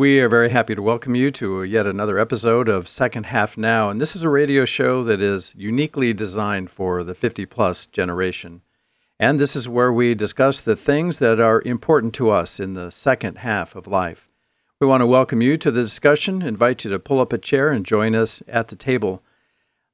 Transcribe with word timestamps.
We 0.00 0.20
are 0.20 0.28
very 0.28 0.50
happy 0.50 0.76
to 0.76 0.80
welcome 0.80 1.16
you 1.16 1.32
to 1.32 1.64
yet 1.64 1.88
another 1.88 2.20
episode 2.20 2.68
of 2.68 2.86
Second 2.86 3.26
Half 3.26 3.58
Now. 3.58 3.90
And 3.90 4.00
this 4.00 4.14
is 4.14 4.22
a 4.22 4.28
radio 4.28 4.64
show 4.64 5.02
that 5.02 5.20
is 5.20 5.56
uniquely 5.56 6.12
designed 6.12 6.70
for 6.70 7.02
the 7.02 7.16
50 7.16 7.46
plus 7.46 7.84
generation. 7.84 8.62
And 9.18 9.40
this 9.40 9.56
is 9.56 9.68
where 9.68 9.92
we 9.92 10.14
discuss 10.14 10.60
the 10.60 10.76
things 10.76 11.18
that 11.18 11.40
are 11.40 11.62
important 11.62 12.14
to 12.14 12.30
us 12.30 12.60
in 12.60 12.74
the 12.74 12.92
second 12.92 13.38
half 13.38 13.74
of 13.74 13.88
life. 13.88 14.28
We 14.80 14.86
want 14.86 15.00
to 15.00 15.06
welcome 15.08 15.42
you 15.42 15.56
to 15.56 15.72
the 15.72 15.82
discussion, 15.82 16.42
invite 16.42 16.84
you 16.84 16.92
to 16.92 17.00
pull 17.00 17.18
up 17.18 17.32
a 17.32 17.38
chair 17.38 17.72
and 17.72 17.84
join 17.84 18.14
us 18.14 18.40
at 18.46 18.68
the 18.68 18.76
table. 18.76 19.24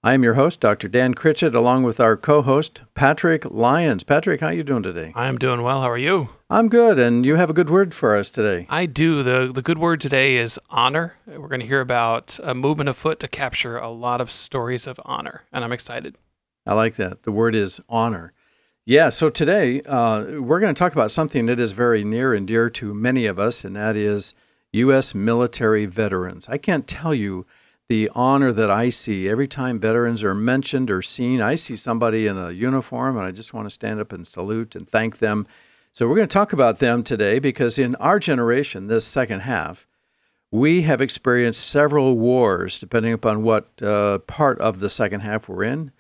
I 0.03 0.13
am 0.13 0.23
your 0.23 0.35
host, 0.35 0.61
Dr. 0.61 0.87
Dan 0.87 1.15
Critchett, 1.15 1.55
along 1.55 1.85
with 1.85 1.99
our 1.99 2.19
co-host, 2.19 2.83
Patrick 2.93 3.47
Lyons. 3.51 4.05
Patrick, 4.05 4.43
how 4.43 4.49
are 4.49 4.53
you 4.53 4.65
doing 4.65 4.83
today? 4.83 5.13
I 5.15 5.29
am 5.29 5.39
doing 5.39 5.63
well. 5.63 5.81
How 5.81 5.91
are 5.91 5.97
you? 5.97 6.29
I'm 6.55 6.69
good, 6.69 7.01
and 7.01 7.27
you 7.27 7.35
have 7.35 7.51
a 7.51 7.53
good 7.53 7.69
word 7.69 7.93
for 7.93 8.17
us 8.17 8.31
today. 8.31 8.69
I 8.71 8.87
do. 8.87 9.25
The 9.25 9.51
the 9.53 9.61
good 9.61 9.77
word 9.77 10.01
today 10.01 10.37
is 10.37 10.57
honor. 10.71 11.15
We're 11.27 11.49
going 11.49 11.59
to 11.59 11.67
hear 11.67 11.81
about 11.81 12.39
a 12.45 12.55
movement 12.55 12.89
afoot 12.89 13.19
to 13.21 13.29
capture 13.29 13.77
a 13.77 13.91
lot 13.91 14.21
of 14.21 14.31
stories 14.31 14.87
of 14.87 15.01
honor, 15.05 15.43
and 15.53 15.65
I'm 15.65 15.73
excited. 15.73 16.17
I 16.65 16.75
like 16.75 16.95
that. 16.95 17.25
The 17.25 17.33
word 17.33 17.57
is 17.57 17.81
honor. 17.89 18.33
Yeah, 18.87 19.09
so 19.09 19.31
today 19.31 19.83
uh, 19.83 20.41
we're 20.41 20.61
going 20.61 20.73
to 20.73 20.79
talk 20.79 20.93
about 20.93 21.11
something 21.11 21.47
that 21.47 21.59
is 21.59 21.73
very 21.73 22.05
near 22.05 22.35
and 22.35 22.47
dear 22.47 22.71
to 22.71 22.95
many 22.95 23.27
of 23.27 23.41
us, 23.41 23.65
and 23.65 23.75
that 23.75 23.97
is 23.97 24.33
U.S. 24.75 25.13
military 25.13 25.87
veterans. 25.87 26.49
I 26.49 26.59
can't 26.59 26.87
tell 26.87 27.13
you 27.13 27.47
the 27.89 28.09
honor 28.15 28.53
that 28.53 28.71
I 28.71 28.91
see 28.91 29.29
every 29.29 29.49
time 29.49 29.81
veterans 29.81 30.23
are 30.23 30.37
mentioned 30.37 30.89
or 30.89 31.03
seen. 31.03 31.43
I 31.43 31.57
see 31.57 31.75
somebody 31.75 32.29
in 32.29 32.39
a 32.39 32.53
uniform 32.53 33.17
and 33.17 33.27
I 33.27 33.33
just 33.33 33.53
want 33.53 33.67
to 33.67 33.71
stand 33.71 33.99
up 33.99 34.13
and 34.13 34.25
salute 34.25 34.77
and 34.77 34.89
thank 34.89 35.19
them. 35.19 35.49
So 35.95 36.09
we're 36.09 36.17
going 36.17 36.27
to 36.27 36.33
talk 36.35 36.53
about 36.53 36.81
them 36.81 37.05
today 37.05 37.39
because 37.39 37.79
in 37.79 37.95
our 37.97 38.19
generation, 38.19 38.89
this 38.89 39.07
second 39.07 39.43
half, 39.43 39.87
we 40.51 40.83
have 40.83 41.01
experienced 41.01 41.69
several 41.69 42.19
wars, 42.19 42.81
depending 42.81 43.13
upon 43.13 43.45
what 43.45 43.81
uh, 43.81 44.19
part 44.19 44.59
of 44.59 44.81
the 44.81 44.89
second 44.89 45.21
half 45.21 45.49
we're 45.49 45.63
in. 45.63 45.93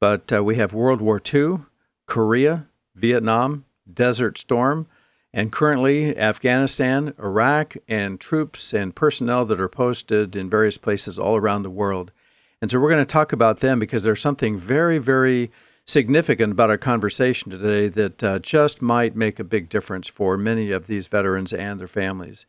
But 0.00 0.32
uh, 0.32 0.42
we 0.42 0.56
have 0.56 0.72
World 0.72 1.02
War 1.02 1.20
II, 1.34 1.58
Korea, 2.06 2.68
Vietnam, 2.94 3.66
Desert 3.92 4.38
Storm, 4.38 4.86
and 5.30 5.52
currently, 5.52 6.16
Afghanistan, 6.16 7.12
Iraq, 7.18 7.76
and 7.86 8.18
troops 8.18 8.72
and 8.72 8.96
personnel 8.96 9.44
that 9.44 9.60
are 9.60 9.68
posted 9.68 10.34
in 10.36 10.48
various 10.48 10.78
places 10.78 11.18
all 11.18 11.36
around 11.36 11.64
the 11.64 11.70
world. 11.70 12.12
And 12.62 12.70
so 12.70 12.80
we're 12.80 12.88
going 12.88 13.02
to 13.02 13.12
talk 13.12 13.34
about 13.34 13.60
them 13.60 13.78
because 13.78 14.04
there's 14.04 14.22
something 14.22 14.56
very, 14.56 14.96
very 14.96 15.50
significant 15.86 16.52
about 16.52 16.70
our 16.70 16.78
conversation 16.78 17.50
today 17.50 17.88
that 17.88 18.22
uh, 18.22 18.38
just 18.38 18.80
might 18.80 19.14
make 19.14 19.38
a 19.38 19.44
big 19.44 19.68
difference 19.68 20.08
for 20.08 20.36
many 20.36 20.70
of 20.70 20.86
these 20.86 21.06
veterans 21.06 21.52
and 21.52 21.78
their 21.78 21.88
families. 21.88 22.46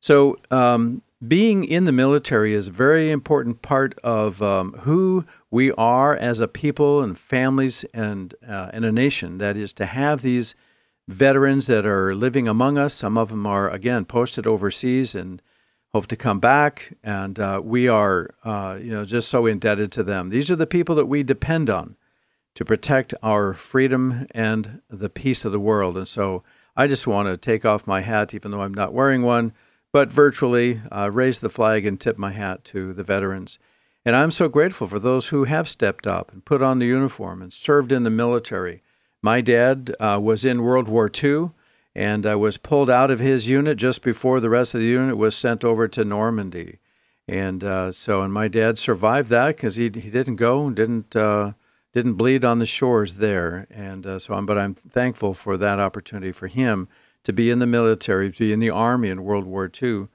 So, 0.00 0.36
um, 0.50 1.02
being 1.26 1.62
in 1.62 1.84
the 1.84 1.92
military 1.92 2.52
is 2.52 2.66
a 2.66 2.72
very 2.72 3.12
important 3.12 3.62
part 3.62 3.96
of 4.02 4.42
um, 4.42 4.72
who 4.80 5.24
we 5.52 5.70
are 5.72 6.16
as 6.16 6.40
a 6.40 6.48
people 6.48 7.00
and 7.00 7.16
families 7.16 7.84
and, 7.94 8.34
uh, 8.46 8.70
and 8.72 8.84
a 8.84 8.90
nation. 8.90 9.38
That 9.38 9.56
is 9.56 9.72
to 9.74 9.86
have 9.86 10.22
these 10.22 10.56
veterans 11.06 11.68
that 11.68 11.86
are 11.86 12.16
living 12.16 12.48
among 12.48 12.76
us. 12.76 12.94
Some 12.94 13.16
of 13.16 13.28
them 13.28 13.46
are, 13.46 13.70
again, 13.70 14.04
posted 14.04 14.48
overseas 14.48 15.14
and 15.14 15.40
hope 15.92 16.08
to 16.08 16.16
come 16.16 16.40
back. 16.40 16.96
And 17.04 17.38
uh, 17.38 17.60
we 17.62 17.86
are, 17.86 18.30
uh, 18.42 18.78
you 18.82 18.90
know, 18.90 19.04
just 19.04 19.28
so 19.28 19.46
indebted 19.46 19.92
to 19.92 20.02
them. 20.02 20.30
These 20.30 20.50
are 20.50 20.56
the 20.56 20.66
people 20.66 20.96
that 20.96 21.06
we 21.06 21.22
depend 21.22 21.70
on 21.70 21.96
to 22.54 22.64
protect 22.64 23.14
our 23.22 23.54
freedom 23.54 24.26
and 24.32 24.82
the 24.90 25.08
peace 25.08 25.44
of 25.44 25.52
the 25.52 25.60
world. 25.60 25.96
And 25.96 26.08
so 26.08 26.42
I 26.76 26.86
just 26.86 27.06
want 27.06 27.28
to 27.28 27.36
take 27.36 27.64
off 27.64 27.86
my 27.86 28.00
hat, 28.00 28.34
even 28.34 28.50
though 28.50 28.62
I'm 28.62 28.74
not 28.74 28.92
wearing 28.92 29.22
one, 29.22 29.52
but 29.92 30.10
virtually 30.10 30.80
uh, 30.90 31.10
raise 31.10 31.40
the 31.40 31.50
flag 31.50 31.84
and 31.86 32.00
tip 32.00 32.18
my 32.18 32.30
hat 32.30 32.64
to 32.64 32.92
the 32.92 33.04
veterans. 33.04 33.58
And 34.04 34.16
I'm 34.16 34.30
so 34.30 34.48
grateful 34.48 34.86
for 34.86 34.98
those 34.98 35.28
who 35.28 35.44
have 35.44 35.68
stepped 35.68 36.06
up 36.06 36.32
and 36.32 36.44
put 36.44 36.62
on 36.62 36.78
the 36.78 36.86
uniform 36.86 37.40
and 37.40 37.52
served 37.52 37.92
in 37.92 38.02
the 38.02 38.10
military 38.10 38.82
my 39.22 39.40
dad 39.40 39.94
uh, 40.00 40.18
was 40.20 40.44
in 40.44 40.62
World 40.62 40.88
War 40.88 41.08
II 41.22 41.50
and 41.94 42.26
uh, 42.26 42.38
was 42.38 42.58
pulled 42.58 42.90
out 42.90 43.10
of 43.10 43.20
his 43.20 43.48
unit 43.48 43.78
just 43.78 44.02
before 44.02 44.40
the 44.40 44.50
rest 44.50 44.74
of 44.74 44.80
the 44.80 44.86
unit 44.86 45.16
was 45.16 45.36
sent 45.36 45.64
over 45.64 45.86
to 45.88 46.04
Normandy. 46.04 46.78
And 47.28 47.62
uh, 47.62 47.92
so, 47.92 48.22
and 48.22 48.32
my 48.32 48.48
dad 48.48 48.78
survived 48.78 49.30
that 49.30 49.56
because 49.56 49.76
he, 49.76 49.84
he 49.84 50.10
didn't 50.10 50.36
go, 50.36 50.66
and 50.66 50.74
didn't 50.74 51.14
uh, 51.14 51.52
didn't 51.92 52.14
bleed 52.14 52.44
on 52.44 52.58
the 52.58 52.66
shores 52.66 53.14
there. 53.14 53.66
And 53.70 54.06
uh, 54.06 54.18
so, 54.18 54.40
but 54.42 54.58
I'm 54.58 54.74
thankful 54.74 55.34
for 55.34 55.56
that 55.56 55.78
opportunity 55.78 56.32
for 56.32 56.46
him 56.46 56.88
to 57.24 57.32
be 57.32 57.50
in 57.50 57.58
the 57.58 57.66
military, 57.66 58.32
to 58.32 58.38
be 58.38 58.52
in 58.52 58.60
the 58.60 58.70
army 58.70 59.08
in 59.08 59.24
World 59.24 59.44
War 59.44 59.70
II. 59.82 60.08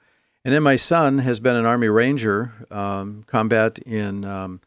And 0.44 0.54
then 0.54 0.62
my 0.62 0.76
son 0.76 1.18
has 1.18 1.40
been 1.40 1.56
an 1.56 1.66
Army 1.66 1.88
Ranger, 1.88 2.52
um, 2.70 3.24
combat 3.26 3.78
in 3.80 4.24
um, 4.24 4.60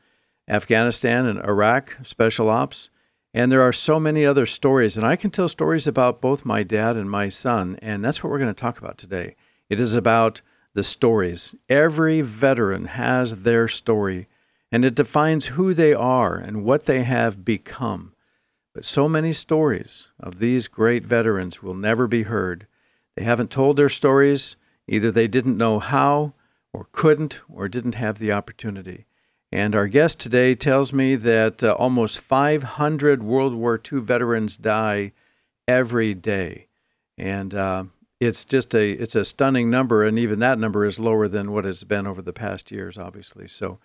Afghanistan 0.48 1.26
and 1.26 1.40
Iraq, 1.40 1.98
special 2.04 2.50
ops. 2.50 2.90
And 3.34 3.52
there 3.52 3.62
are 3.62 3.74
so 3.74 4.00
many 4.00 4.26
other 4.26 4.46
stories, 4.46 4.98
and 4.98 5.06
I 5.06 5.16
can 5.16 5.32
tell 5.32 5.48
stories 5.48 5.88
about 5.88 6.20
both 6.20 6.44
my 6.44 6.64
dad 6.64 6.98
and 6.98 7.10
my 7.10 7.30
son, 7.30 7.80
and 7.82 8.04
that's 8.04 8.22
what 8.22 8.30
we're 8.30 8.40
going 8.40 8.54
to 8.54 8.62
talk 8.62 8.78
about 8.78 8.98
today. 8.98 9.36
It 9.70 9.80
is 9.80 9.96
about 9.96 10.42
the 10.74 10.84
stories. 10.84 11.56
Every 11.70 12.20
veteran 12.20 12.86
has 12.86 13.44
their 13.44 13.70
story, 13.70 14.28
and 14.72 14.86
it 14.86 14.96
defines 14.96 15.48
who 15.48 15.74
they 15.74 15.94
are 15.94 16.36
and 16.38 16.64
what 16.64 16.86
they 16.86 17.04
have 17.04 17.44
become. 17.44 18.14
But 18.74 18.86
so 18.86 19.09
many 19.09 19.34
stories 19.34 20.09
of 20.20 20.40
these 20.40 20.68
great 20.68 21.06
veterans 21.06 21.62
will 21.62 21.74
never 21.74 22.08
be 22.08 22.24
heard. 22.24 22.68
They 23.16 23.24
haven't 23.24 23.52
told 23.52 23.76
their 23.76 23.90
stories, 23.90 24.56
either 24.88 25.12
they 25.12 25.28
didn't 25.28 25.58
know 25.58 25.80
how, 25.80 26.34
or 26.74 26.88
couldn't, 26.94 27.42
or 27.50 27.68
didn't 27.68 27.96
have 27.96 28.18
the 28.18 28.31
opportunity. 28.31 29.06
And 29.52 29.76
our 29.76 29.88
guest 29.88 30.20
today 30.22 30.56
tells 30.56 30.94
me 30.94 31.16
that 31.18 31.62
uh, 31.62 31.74
almost 31.74 32.22
500 32.22 33.22
World 33.22 33.54
War 33.54 33.80
II 33.92 34.00
veterans 34.00 34.56
die 34.56 35.12
every 35.68 36.14
day, 36.14 36.68
and 37.18 37.54
uh, 37.54 37.84
it's 38.22 38.46
just 38.46 38.74
a 38.74 38.92
it's 38.92 39.16
a 39.16 39.26
stunning 39.26 39.70
number, 39.70 40.06
and 40.06 40.18
even 40.18 40.40
that 40.40 40.58
number 40.58 40.86
is 40.86 41.02
lower 41.02 41.28
than 41.28 41.52
what 41.52 41.66
it's 41.66 41.84
been 41.84 42.08
over 42.08 42.22
the 42.22 42.31
past 42.31 42.72
years, 42.72 42.98
obviously. 42.98 43.50
So, 43.50 43.80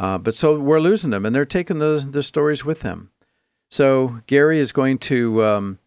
uh, 0.00 0.16
but 0.18 0.34
so 0.34 0.58
we're 0.58 0.80
losing 0.80 1.10
them, 1.10 1.26
and 1.26 1.34
they're 1.34 1.44
taking 1.44 1.78
the 1.78 2.04
the 2.10 2.22
stories 2.22 2.64
with 2.64 2.80
them. 2.80 3.10
So 3.70 4.20
Gary 4.26 4.58
is 4.58 4.72
going 4.72 4.98
to. 4.98 5.44
Um, 5.44 5.78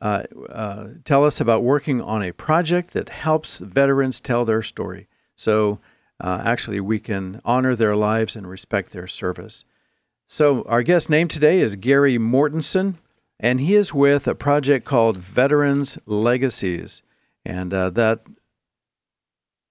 uh, 0.00 0.24
uh, 0.50 0.88
tell 1.04 1.24
us 1.24 1.40
about 1.40 1.62
working 1.62 2.02
on 2.02 2.22
a 2.22 2.32
project 2.32 2.90
that 2.90 3.08
helps 3.08 3.60
veterans 3.60 4.20
tell 4.20 4.44
their 4.44 4.62
story. 4.62 5.08
So, 5.36 5.80
uh, 6.20 6.42
actually 6.44 6.80
we 6.80 6.98
can 6.98 7.40
honor 7.46 7.74
their 7.74 7.96
lives 7.96 8.36
and 8.36 8.46
respect 8.46 8.92
their 8.92 9.06
service. 9.06 9.64
So, 10.28 10.64
our 10.64 10.82
guest 10.82 11.08
name 11.08 11.28
today 11.28 11.60
is 11.60 11.76
Gary 11.76 12.18
Mortensen, 12.18 12.96
and 13.40 13.58
he 13.58 13.74
is 13.74 13.94
with 13.94 14.28
a 14.28 14.34
project 14.34 14.84
called 14.84 15.16
Veterans 15.16 15.98
Legacies. 16.04 17.02
And 17.44 17.72
uh, 17.72 17.90
that 17.90 18.20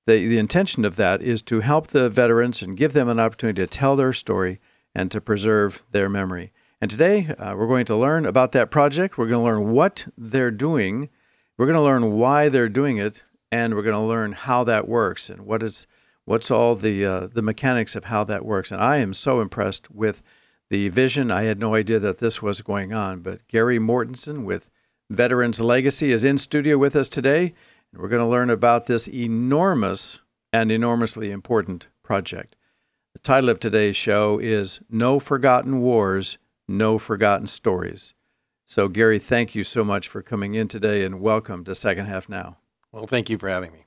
the, 0.05 0.27
the 0.27 0.38
intention 0.38 0.85
of 0.85 0.95
that 0.97 1.21
is 1.21 1.41
to 1.43 1.61
help 1.61 1.88
the 1.88 2.09
veterans 2.09 2.61
and 2.61 2.77
give 2.77 2.93
them 2.93 3.09
an 3.09 3.19
opportunity 3.19 3.61
to 3.61 3.67
tell 3.67 3.95
their 3.95 4.13
story 4.13 4.59
and 4.93 5.11
to 5.11 5.19
preserve 5.19 5.83
their 5.91 6.09
memory. 6.09 6.51
And 6.79 6.91
today 6.91 7.27
uh, 7.39 7.55
we're 7.55 7.67
going 7.67 7.85
to 7.85 7.95
learn 7.95 8.25
about 8.25 8.51
that 8.51 8.69
project. 8.69 9.17
We're 9.17 9.27
going 9.27 9.41
to 9.41 9.45
learn 9.45 9.71
what 9.71 10.07
they're 10.17 10.51
doing. 10.51 11.09
We're 11.57 11.66
going 11.66 11.75
to 11.75 11.81
learn 11.81 12.13
why 12.13 12.49
they're 12.49 12.69
doing 12.69 12.97
it, 12.97 13.23
and 13.51 13.73
we're 13.73 13.81
going 13.81 13.93
to 13.93 13.99
learn 13.99 14.33
how 14.33 14.63
that 14.66 14.88
works 14.88 15.29
and 15.29 15.45
what 15.45 15.63
is 15.63 15.88
what's 16.25 16.51
all 16.51 16.75
the 16.75 17.05
uh, 17.05 17.27
the 17.27 17.41
mechanics 17.41 17.95
of 17.95 18.05
how 18.05 18.23
that 18.25 18.45
works. 18.45 18.72
And 18.72 18.81
I 18.81 18.97
am 18.97 19.13
so 19.13 19.39
impressed 19.39 19.89
with 19.89 20.22
the 20.69 20.89
vision. 20.89 21.31
I 21.31 21.43
had 21.43 21.59
no 21.59 21.75
idea 21.75 21.99
that 21.99 22.17
this 22.17 22.41
was 22.41 22.61
going 22.61 22.93
on, 22.93 23.22
but 23.22 23.47
Gary 23.47 23.79
Mortensen 23.79 24.43
with 24.43 24.69
Veterans 25.09 25.61
Legacy 25.61 26.11
is 26.11 26.23
in 26.23 26.37
studio 26.37 26.77
with 26.77 26.95
us 26.95 27.07
today, 27.07 27.53
we're 27.97 28.09
going 28.09 28.22
to 28.22 28.28
learn 28.28 28.50
about 28.50 28.88
this 28.88 29.07
enormous 29.07 30.22
and 30.52 30.72
enormously 30.72 31.31
important 31.31 31.87
project. 32.03 32.55
The 33.14 33.20
title 33.20 33.49
of 33.49 33.59
today's 33.59 33.96
show 33.96 34.40
is 34.40 34.81
No 34.90 35.20
Forgotten 35.20 35.79
Wars, 35.79 36.37
No 36.67 36.97
Forgotten 36.97 37.47
Stories. 37.47 38.14
So, 38.66 38.87
Gary, 38.87 39.20
thank 39.20 39.55
you 39.55 39.64
so 39.64 39.84
much 39.84 40.08
for 40.08 40.22
coming 40.22 40.55
in 40.55 40.67
today 40.67 41.03
and 41.03 41.22
welcome 41.22 41.64
to 41.66 41.75
Second 41.75 42.08
Half 42.08 42.28
Now. 42.28 42.58
Well, 42.91 43.08
thank 43.08 43.29
you 43.29 43.37
for 43.37 43.47
having 43.47 43.72
me. 43.72 43.85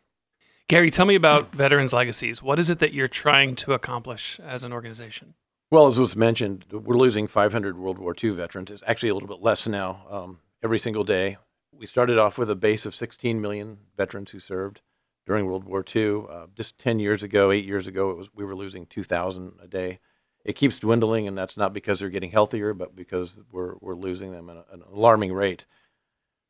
Gary, 0.69 0.91
tell 0.91 1.07
me 1.07 1.15
about 1.15 1.55
Veterans 1.55 1.93
Legacies. 1.93 2.43
What 2.43 2.59
is 2.59 2.71
it 2.71 2.79
that 2.79 2.93
you're 2.93 3.09
trying 3.09 3.55
to 3.57 3.73
accomplish 3.73 4.39
as 4.41 4.65
an 4.65 4.73
organization? 4.73 5.35
Well, 5.71 5.87
as 5.87 5.99
was 5.99 6.17
mentioned, 6.17 6.65
we're 6.71 6.97
losing 6.97 7.27
500 7.27 7.77
World 7.77 7.99
War 7.99 8.15
II 8.23 8.31
veterans. 8.31 8.71
It's 8.71 8.83
actually 8.87 9.11
a 9.11 9.15
little 9.15 9.29
bit 9.29 9.43
less 9.43 9.67
now 9.67 10.07
um, 10.11 10.39
every 10.63 10.79
single 10.79 11.05
day. 11.05 11.39
We 11.79 11.87
started 11.87 12.19
off 12.19 12.39
with 12.39 12.51
a 12.51 12.57
base 12.57 12.85
of 12.87 12.95
16 12.95 13.41
million 13.41 13.79
veterans 13.97 14.33
who 14.33 14.41
served 14.41 14.81
during 15.27 15.47
World 15.47 15.65
War 15.65 15.85
II. 15.95 16.25
Uh, 16.29 16.47
just 16.55 16.79
10 16.79 16.99
years 16.99 17.23
ago, 17.23 17.53
eight 17.53 17.65
years 17.65 17.87
ago, 17.87 18.11
it 18.11 18.17
was 18.17 18.29
we 18.35 18.45
were 18.45 18.57
losing 18.57 18.87
2,000 18.87 19.53
a 19.63 19.69
day. 19.69 20.01
It 20.45 20.55
keeps 20.55 20.81
dwindling, 20.81 21.29
and 21.29 21.37
that's 21.37 21.57
not 21.57 21.73
because 21.73 22.01
they're 22.01 22.09
getting 22.09 22.31
healthier, 22.31 22.73
but 22.75 22.97
because 22.97 23.43
we're, 23.53 23.75
we're 23.81 23.95
losing 23.95 24.33
them 24.33 24.49
at 24.51 24.57
an 24.73 24.83
alarming 24.93 25.33
rate. 25.33 25.67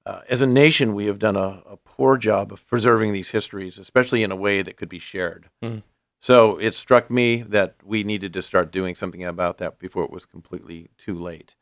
uh, 0.07 0.21
as 0.29 0.41
a 0.41 0.47
nation, 0.47 0.95
we 0.95 1.07
have 1.07 1.19
done 1.19 1.37
a, 1.37 1.63
a, 1.67 1.77
poor 1.77 2.17
job 2.17 2.53
of 2.53 2.67
preserving 2.67 3.13
these 3.13 3.31
histories, 3.31 3.79
especially 3.79 4.23
in 4.23 4.31
a 4.31 4.37
way 4.37 4.63
that 4.63 4.77
could 4.77 4.89
be 4.89 4.99
shared. 4.99 5.51
Mm. 5.63 5.83
So 6.21 6.57
it 6.59 6.75
struck 6.75 7.11
me 7.11 7.43
that 7.43 7.75
we 7.85 8.05
needed 8.05 8.33
to 8.33 8.43
start 8.43 8.73
doing 8.73 8.95
something 8.95 9.25
about 9.25 9.59
that 9.59 9.79
before 9.79 10.05
it 10.05 10.11
was 10.11 10.25
completely 10.25 10.89
too 10.97 11.15
late. 11.15 11.57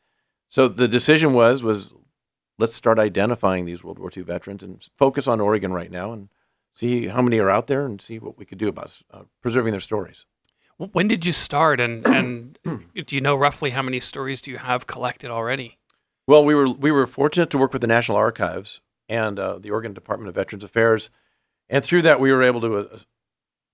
So 0.49 0.67
the 0.67 0.87
decision 0.87 1.33
was 1.33 1.61
was 1.61 1.93
let's 2.57 2.75
start 2.75 2.99
identifying 2.99 3.65
these 3.65 3.83
World 3.83 3.99
War 3.99 4.11
II 4.15 4.23
veterans 4.23 4.63
and 4.63 4.85
focus 4.95 5.27
on 5.27 5.39
Oregon 5.39 5.73
right 5.73 5.91
now 5.91 6.11
and 6.11 6.29
see 6.73 7.07
how 7.07 7.21
many 7.21 7.39
are 7.39 7.49
out 7.49 7.67
there 7.67 7.85
and 7.85 8.01
see 8.01 8.19
what 8.19 8.37
we 8.37 8.45
could 8.45 8.57
do 8.57 8.67
about 8.67 9.01
uh, 9.11 9.23
preserving 9.41 9.71
their 9.71 9.79
stories. 9.79 10.25
When 10.77 11.07
did 11.07 11.25
you 11.25 11.31
start, 11.33 11.79
and 11.79 12.05
and 12.07 12.59
do 13.05 13.15
you 13.15 13.21
know 13.21 13.35
roughly 13.35 13.71
how 13.71 13.81
many 13.81 13.99
stories 13.99 14.41
do 14.41 14.51
you 14.51 14.59
have 14.59 14.85
collected 14.85 15.31
already? 15.31 15.79
Well, 16.27 16.45
we 16.45 16.53
were 16.53 16.67
we 16.67 16.91
were 16.91 17.07
fortunate 17.07 17.49
to 17.51 17.57
work 17.57 17.73
with 17.73 17.81
the 17.81 17.87
National 17.87 18.17
Archives 18.17 18.81
and 19.09 19.39
uh, 19.39 19.57
the 19.57 19.71
Oregon 19.71 19.93
Department 19.93 20.29
of 20.29 20.35
Veterans 20.35 20.63
Affairs, 20.63 21.09
and 21.67 21.83
through 21.83 22.03
that 22.03 22.19
we 22.19 22.31
were 22.31 22.43
able 22.43 22.61
to 22.61 22.77
uh, 22.77 22.97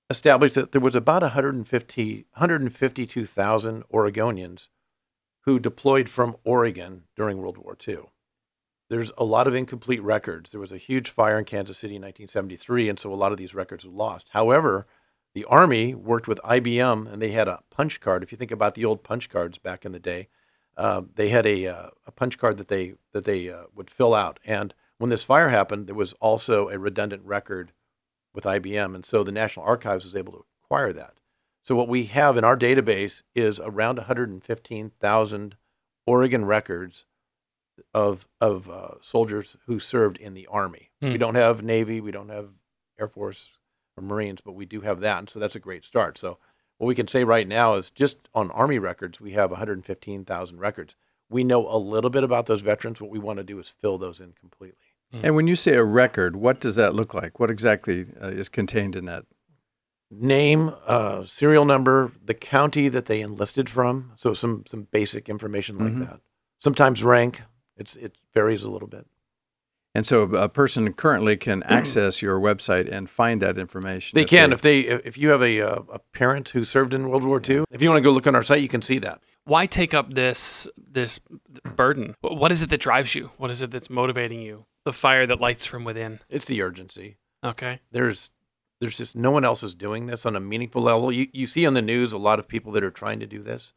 establish 0.09 0.53
that 0.53 0.71
there 0.71 0.79
was 0.79 0.95
about 0.95 1.23
150 1.23 2.25
152,000 2.31 3.83
Oregonians 3.93 4.69
who 5.41 5.59
deployed 5.59 6.07
from 6.07 6.37
Oregon 6.45 7.03
during 7.17 7.37
World 7.37 7.57
War 7.57 7.75
II. 7.85 7.97
There's 8.89 9.11
a 9.17 9.23
lot 9.23 9.47
of 9.47 9.55
incomplete 9.55 10.03
records. 10.03 10.51
There 10.51 10.59
was 10.59 10.71
a 10.71 10.77
huge 10.77 11.09
fire 11.09 11.39
in 11.39 11.45
Kansas 11.45 11.77
City 11.77 11.95
in 11.95 12.01
1973, 12.01 12.89
and 12.89 12.99
so 12.99 13.13
a 13.13 13.15
lot 13.15 13.31
of 13.31 13.37
these 13.37 13.55
records 13.55 13.85
were 13.85 13.91
lost. 13.91 14.27
However, 14.31 14.85
the 15.33 15.45
Army 15.45 15.95
worked 15.95 16.27
with 16.27 16.39
IBM, 16.43 17.11
and 17.11 17.21
they 17.21 17.31
had 17.31 17.47
a 17.47 17.63
punch 17.71 17.99
card. 17.99 18.23
If 18.23 18.31
you 18.31 18.37
think 18.37 18.51
about 18.51 18.75
the 18.75 18.85
old 18.85 19.03
punch 19.03 19.29
cards 19.29 19.57
back 19.57 19.85
in 19.85 19.91
the 19.91 19.99
day, 19.99 20.27
uh, 20.77 21.01
they 21.15 21.29
had 21.29 21.45
a, 21.45 21.67
uh, 21.67 21.89
a 22.05 22.11
punch 22.11 22.37
card 22.37 22.57
that 22.57 22.67
they 22.67 22.93
that 23.11 23.25
they 23.25 23.49
uh, 23.49 23.63
would 23.75 23.89
fill 23.89 24.13
out. 24.13 24.39
And 24.45 24.73
when 24.97 25.09
this 25.09 25.23
fire 25.23 25.49
happened, 25.49 25.87
there 25.87 25.95
was 25.95 26.13
also 26.13 26.69
a 26.69 26.79
redundant 26.79 27.23
record 27.25 27.73
with 28.33 28.45
IBM, 28.45 28.95
and 28.95 29.05
so 29.05 29.23
the 29.23 29.31
National 29.31 29.65
Archives 29.65 30.05
was 30.05 30.15
able 30.15 30.33
to 30.33 30.45
acquire 30.63 30.93
that. 30.93 31.15
So 31.63 31.75
what 31.75 31.87
we 31.87 32.05
have 32.05 32.37
in 32.37 32.43
our 32.43 32.57
database 32.57 33.23
is 33.35 33.59
around 33.59 33.97
115,000 33.97 35.55
Oregon 36.05 36.45
records 36.45 37.05
of 37.93 38.27
of 38.41 38.69
uh, 38.69 38.95
soldiers 39.01 39.57
who 39.65 39.79
served 39.79 40.17
in 40.17 40.33
the 40.33 40.47
Army. 40.47 40.91
Mm. 41.01 41.13
We 41.13 41.17
don't 41.17 41.35
have 41.35 41.63
Navy, 41.63 42.01
we 42.01 42.11
don't 42.11 42.29
have 42.29 42.49
Air 42.99 43.07
Force 43.07 43.51
or 43.97 44.03
Marines, 44.03 44.41
but 44.41 44.53
we 44.53 44.65
do 44.65 44.81
have 44.81 44.99
that, 45.01 45.19
and 45.19 45.29
so 45.29 45.39
that's 45.39 45.55
a 45.55 45.59
great 45.59 45.83
start. 45.83 46.17
So 46.17 46.37
what 46.77 46.87
we 46.87 46.95
can 46.95 47.07
say 47.07 47.23
right 47.23 47.47
now 47.47 47.75
is 47.75 47.89
just 47.89 48.17
on 48.33 48.51
Army 48.51 48.79
records, 48.79 49.21
we 49.21 49.31
have 49.33 49.51
115,000 49.51 50.59
records. 50.59 50.95
We 51.29 51.43
know 51.43 51.67
a 51.67 51.77
little 51.77 52.09
bit 52.09 52.23
about 52.23 52.45
those 52.45 52.61
veterans. 52.61 53.01
What 53.01 53.09
we 53.09 53.19
want 53.19 53.37
to 53.37 53.43
do 53.43 53.59
is 53.59 53.73
fill 53.81 53.97
those 53.97 54.19
in 54.19 54.33
completely. 54.33 54.93
Mm-hmm. 55.13 55.25
And 55.25 55.35
when 55.35 55.47
you 55.47 55.55
say 55.55 55.75
a 55.75 55.83
record, 55.83 56.35
what 56.35 56.59
does 56.59 56.75
that 56.75 56.95
look 56.95 57.13
like? 57.13 57.39
What 57.39 57.51
exactly 57.51 58.05
uh, 58.21 58.27
is 58.27 58.49
contained 58.49 58.95
in 58.95 59.05
that? 59.05 59.25
Name, 60.11 60.73
uh, 60.85 61.23
serial 61.23 61.65
number, 61.65 62.11
the 62.23 62.33
county 62.33 62.87
that 62.89 63.05
they 63.05 63.21
enlisted 63.21 63.69
from. 63.69 64.11
So 64.15 64.33
some 64.33 64.63
some 64.67 64.87
basic 64.91 65.27
information 65.27 65.77
like 65.77 65.93
mm-hmm. 65.93 66.01
that. 66.01 66.19
Sometimes 66.59 67.03
rank. 67.03 67.41
It's 67.77 67.95
it 67.95 68.15
varies 68.33 68.63
a 68.63 68.69
little 68.69 68.87
bit. 68.87 69.07
And 69.95 70.05
so 70.07 70.23
a 70.23 70.49
person 70.49 70.91
currently 70.93 71.37
can 71.37 71.63
access 71.67 72.21
your 72.21 72.39
website 72.39 72.91
and 72.91 73.09
find 73.09 73.41
that 73.41 73.57
information. 73.57 74.15
They 74.15 74.23
if 74.23 74.29
can 74.29 74.49
they, 74.49 74.55
if 74.55 74.61
they 74.61 74.79
if 74.79 75.17
you 75.17 75.29
have 75.29 75.41
a 75.41 75.61
uh, 75.61 75.81
a 75.91 75.99
parent 75.99 76.49
who 76.49 76.65
served 76.65 76.93
in 76.93 77.09
World 77.09 77.23
War 77.23 77.41
II. 77.47 77.65
If 77.71 77.81
you 77.81 77.89
want 77.89 77.97
to 77.97 78.03
go 78.03 78.11
look 78.11 78.27
on 78.27 78.35
our 78.35 78.43
site, 78.43 78.61
you 78.61 78.69
can 78.69 78.81
see 78.81 78.99
that. 78.99 79.21
Why 79.45 79.65
take 79.65 79.93
up 79.93 80.13
this 80.13 80.67
this 80.77 81.19
burden? 81.75 82.15
What 82.21 82.51
is 82.51 82.63
it 82.63 82.69
that 82.69 82.81
drives 82.81 83.13
you? 83.13 83.31
What 83.37 83.51
is 83.51 83.61
it 83.61 83.71
that's 83.71 83.89
motivating 83.89 84.41
you? 84.41 84.65
The 84.85 84.93
fire 84.93 85.25
that 85.27 85.39
lights 85.39 85.65
from 85.65 85.83
within. 85.83 86.19
It's 86.29 86.45
the 86.45 86.61
urgency. 86.61 87.17
Okay. 87.43 87.79
There's 87.91 88.31
there's 88.79 88.97
just 88.97 89.15
no 89.15 89.31
one 89.31 89.45
else 89.45 89.63
is 89.63 89.75
doing 89.75 90.07
this 90.07 90.25
on 90.25 90.35
a 90.35 90.39
meaningful 90.39 90.81
level. 90.81 91.11
You 91.11 91.27
you 91.31 91.45
see 91.45 91.65
on 91.65 91.73
the 91.73 91.81
news 91.81 92.13
a 92.13 92.17
lot 92.17 92.39
of 92.39 92.47
people 92.47 92.71
that 92.71 92.83
are 92.83 92.91
trying 92.91 93.19
to 93.19 93.27
do 93.27 93.41
this, 93.41 93.73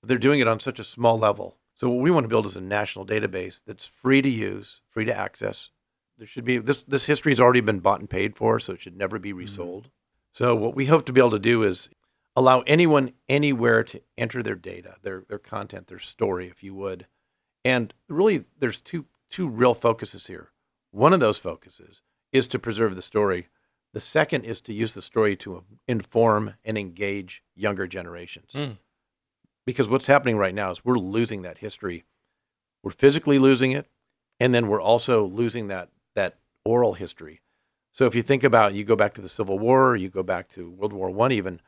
but 0.00 0.08
they're 0.08 0.18
doing 0.18 0.40
it 0.40 0.48
on 0.48 0.60
such 0.60 0.78
a 0.78 0.84
small 0.84 1.18
level 1.18 1.56
so 1.78 1.88
what 1.88 2.02
we 2.02 2.10
want 2.10 2.24
to 2.24 2.28
build 2.28 2.44
is 2.44 2.56
a 2.56 2.60
national 2.60 3.06
database 3.06 3.62
that's 3.64 3.86
free 3.86 4.20
to 4.20 4.28
use, 4.28 4.80
free 4.90 5.04
to 5.04 5.16
access. 5.16 5.70
There 6.18 6.26
should 6.26 6.44
be 6.44 6.58
this 6.58 6.82
this 6.82 7.06
history 7.06 7.30
has 7.30 7.40
already 7.40 7.60
been 7.60 7.78
bought 7.78 8.00
and 8.00 8.10
paid 8.10 8.34
for, 8.34 8.58
so 8.58 8.72
it 8.72 8.80
should 8.80 8.96
never 8.96 9.20
be 9.20 9.28
mm-hmm. 9.28 9.38
resold. 9.38 9.84
Mm-hmm. 9.84 9.90
So 10.32 10.56
what 10.56 10.74
we 10.74 10.86
hope 10.86 11.06
to 11.06 11.12
be 11.12 11.20
able 11.20 11.30
to 11.30 11.38
do 11.38 11.62
is 11.62 11.88
allow 12.34 12.62
anyone 12.62 13.12
anywhere 13.28 13.84
to 13.84 14.02
enter 14.16 14.42
their 14.42 14.56
data, 14.56 14.96
their 15.02 15.22
their 15.28 15.38
content, 15.38 15.86
their 15.86 16.00
story, 16.00 16.48
if 16.48 16.64
you 16.64 16.74
would. 16.74 17.06
And 17.64 17.94
really 18.08 18.44
there's 18.58 18.80
two 18.80 19.04
two 19.30 19.46
real 19.48 19.74
focuses 19.74 20.26
here. 20.26 20.50
One 20.90 21.12
of 21.12 21.20
those 21.20 21.38
focuses 21.38 22.02
is 22.32 22.48
to 22.48 22.58
preserve 22.58 22.96
the 22.96 23.02
story. 23.02 23.46
The 23.92 24.00
second 24.00 24.42
is 24.44 24.60
to 24.62 24.74
use 24.74 24.94
the 24.94 25.02
story 25.02 25.36
to 25.36 25.62
inform 25.86 26.54
and 26.64 26.76
engage 26.76 27.44
younger 27.54 27.86
generations. 27.86 28.50
Mm 28.52 28.78
because 29.68 29.86
what's 29.86 30.06
happening 30.06 30.38
right 30.38 30.54
now 30.54 30.70
is 30.70 30.82
we're 30.82 30.96
losing 30.96 31.42
that 31.42 31.58
history. 31.58 32.06
We're 32.82 32.90
physically 32.90 33.38
losing 33.38 33.72
it, 33.72 33.86
and 34.40 34.54
then 34.54 34.66
we're 34.66 34.80
also 34.80 35.26
losing 35.26 35.68
that 35.68 35.90
that 36.14 36.38
oral 36.64 36.94
history. 36.94 37.42
So 37.92 38.06
if 38.06 38.14
you 38.14 38.22
think 38.22 38.42
about, 38.42 38.72
you 38.72 38.82
go 38.82 38.96
back 38.96 39.12
to 39.12 39.20
the 39.20 39.28
Civil 39.28 39.58
War, 39.58 39.94
you 39.94 40.08
go 40.08 40.22
back 40.22 40.48
to 40.54 40.70
World 40.70 40.94
War 40.94 41.10
One, 41.10 41.32
even 41.32 41.60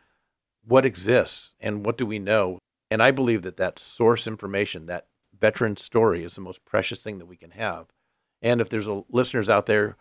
what 0.64 0.86
exists 0.86 1.54
and 1.60 1.84
what 1.84 1.98
do 1.98 2.06
we 2.06 2.18
know? 2.18 2.58
And 2.90 3.02
I 3.02 3.10
believe 3.10 3.42
that 3.42 3.58
that 3.58 3.78
source 3.78 4.26
information, 4.26 4.86
that 4.86 5.08
veteran 5.38 5.76
story, 5.76 6.24
is 6.24 6.36
the 6.36 6.40
most 6.40 6.64
precious 6.64 7.02
thing 7.02 7.18
that 7.18 7.26
we 7.26 7.36
can 7.36 7.50
have. 7.50 7.88
And 8.40 8.62
if 8.62 8.70
there's 8.70 8.86
a, 8.86 9.02
listeners 9.10 9.50
out 9.50 9.66
there 9.66 9.98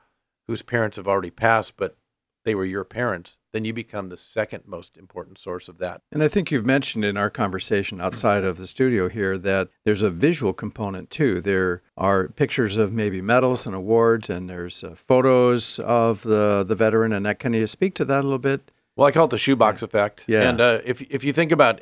whose 0.47 0.61
parents 0.61 0.95
have 0.95 1.07
already 1.07 1.31
passed, 1.31 1.75
but 1.75 1.97
they 2.45 2.55
were 2.55 2.65
your 2.65 2.83
parents, 2.83 3.37
then 3.51 3.65
you 3.65 3.73
become 3.73 4.09
the 4.09 4.17
second 4.17 4.63
most 4.65 4.97
important 4.97 5.37
source 5.37 5.67
of 5.67 5.77
that. 5.79 6.01
And 6.11 6.23
I 6.23 6.27
think 6.27 6.51
you've 6.51 6.65
mentioned 6.65 7.03
in 7.03 7.17
our 7.17 7.29
conversation 7.29 7.99
outside 7.99 8.43
of 8.43 8.57
the 8.57 8.67
studio 8.67 9.09
here 9.09 9.37
that 9.37 9.69
there's 9.83 10.01
a 10.01 10.09
visual 10.09 10.53
component 10.53 11.09
too. 11.09 11.41
There 11.41 11.81
are 11.97 12.29
pictures 12.29 12.77
of 12.77 12.93
maybe 12.93 13.21
medals 13.21 13.65
and 13.65 13.75
awards, 13.75 14.29
and 14.29 14.49
there's 14.49 14.83
uh, 14.83 14.95
photos 14.95 15.79
of 15.79 16.23
the, 16.23 16.63
the 16.67 16.75
veteran. 16.75 17.13
And 17.13 17.25
that 17.25 17.39
can 17.39 17.53
you 17.53 17.67
speak 17.67 17.95
to 17.95 18.05
that 18.05 18.21
a 18.21 18.23
little 18.23 18.39
bit? 18.39 18.71
Well, 18.95 19.07
I 19.07 19.11
call 19.11 19.25
it 19.25 19.31
the 19.31 19.37
shoebox 19.37 19.81
effect. 19.81 20.25
Yeah. 20.27 20.49
And 20.49 20.59
uh, 20.59 20.79
if 20.83 21.01
if 21.03 21.23
you 21.23 21.33
think 21.33 21.51
about 21.51 21.81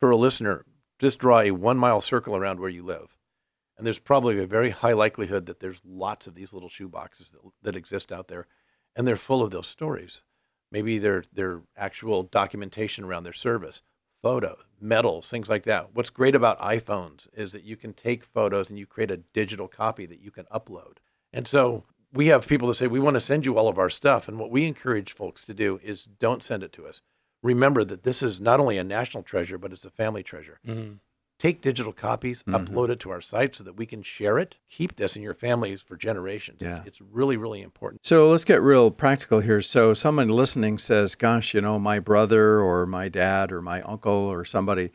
for 0.00 0.10
a 0.10 0.16
listener, 0.16 0.64
just 0.98 1.18
draw 1.18 1.40
a 1.40 1.50
one 1.50 1.78
mile 1.78 2.00
circle 2.00 2.36
around 2.36 2.60
where 2.60 2.70
you 2.70 2.84
live. 2.84 3.16
And 3.76 3.84
there's 3.84 3.98
probably 3.98 4.38
a 4.38 4.46
very 4.46 4.70
high 4.70 4.92
likelihood 4.92 5.46
that 5.46 5.58
there's 5.58 5.80
lots 5.84 6.28
of 6.28 6.36
these 6.36 6.54
little 6.54 6.68
shoeboxes 6.68 7.32
that, 7.32 7.40
that 7.62 7.76
exist 7.76 8.12
out 8.12 8.28
there 8.28 8.46
and 8.96 9.06
they're 9.06 9.16
full 9.16 9.42
of 9.42 9.50
those 9.50 9.66
stories. 9.66 10.22
Maybe 10.70 10.98
they're, 10.98 11.24
they're 11.32 11.62
actual 11.76 12.22
documentation 12.24 13.04
around 13.04 13.24
their 13.24 13.32
service, 13.32 13.82
photos, 14.22 14.58
medals, 14.80 15.30
things 15.30 15.48
like 15.48 15.64
that. 15.64 15.94
What's 15.94 16.10
great 16.10 16.34
about 16.34 16.60
iPhones 16.60 17.28
is 17.34 17.52
that 17.52 17.64
you 17.64 17.76
can 17.76 17.92
take 17.92 18.24
photos 18.24 18.70
and 18.70 18.78
you 18.78 18.86
create 18.86 19.10
a 19.10 19.18
digital 19.18 19.68
copy 19.68 20.06
that 20.06 20.20
you 20.20 20.30
can 20.30 20.46
upload. 20.46 20.96
And 21.32 21.46
so 21.46 21.84
we 22.12 22.26
have 22.26 22.48
people 22.48 22.68
that 22.68 22.74
say, 22.74 22.86
we 22.86 23.00
want 23.00 23.14
to 23.14 23.20
send 23.20 23.44
you 23.44 23.56
all 23.56 23.68
of 23.68 23.78
our 23.78 23.90
stuff. 23.90 24.28
And 24.28 24.38
what 24.38 24.50
we 24.50 24.66
encourage 24.66 25.12
folks 25.12 25.44
to 25.44 25.54
do 25.54 25.80
is 25.82 26.04
don't 26.04 26.42
send 26.42 26.62
it 26.62 26.72
to 26.74 26.86
us. 26.86 27.02
Remember 27.42 27.84
that 27.84 28.04
this 28.04 28.22
is 28.22 28.40
not 28.40 28.60
only 28.60 28.78
a 28.78 28.84
national 28.84 29.22
treasure, 29.22 29.58
but 29.58 29.72
it's 29.72 29.84
a 29.84 29.90
family 29.90 30.22
treasure. 30.22 30.58
Mm-hmm 30.66 30.94
take 31.44 31.60
digital 31.60 31.92
copies, 31.92 32.42
mm-hmm. 32.42 32.54
upload 32.54 32.88
it 32.88 32.98
to 33.00 33.10
our 33.10 33.20
site 33.20 33.54
so 33.54 33.64
that 33.64 33.76
we 33.76 33.84
can 33.84 34.02
share 34.02 34.38
it. 34.38 34.54
Keep 34.70 34.96
this 34.96 35.14
in 35.14 35.22
your 35.22 35.34
families 35.34 35.82
for 35.82 35.96
generations. 35.96 36.58
Yeah. 36.60 36.78
It's, 36.78 36.86
it's, 36.86 37.00
really, 37.12 37.36
really 37.36 37.60
important. 37.60 38.04
So 38.04 38.30
let's 38.30 38.46
get 38.46 38.62
real 38.62 38.90
practical 38.90 39.40
here. 39.40 39.60
So 39.60 39.92
someone 39.92 40.28
listening 40.28 40.78
says, 40.78 41.14
gosh, 41.14 41.52
you 41.52 41.60
know, 41.60 41.78
my 41.78 41.98
brother 41.98 42.60
or 42.60 42.86
my 42.86 43.08
dad 43.08 43.52
or 43.52 43.60
my 43.60 43.82
uncle 43.82 44.12
or 44.32 44.44
somebody 44.46 44.90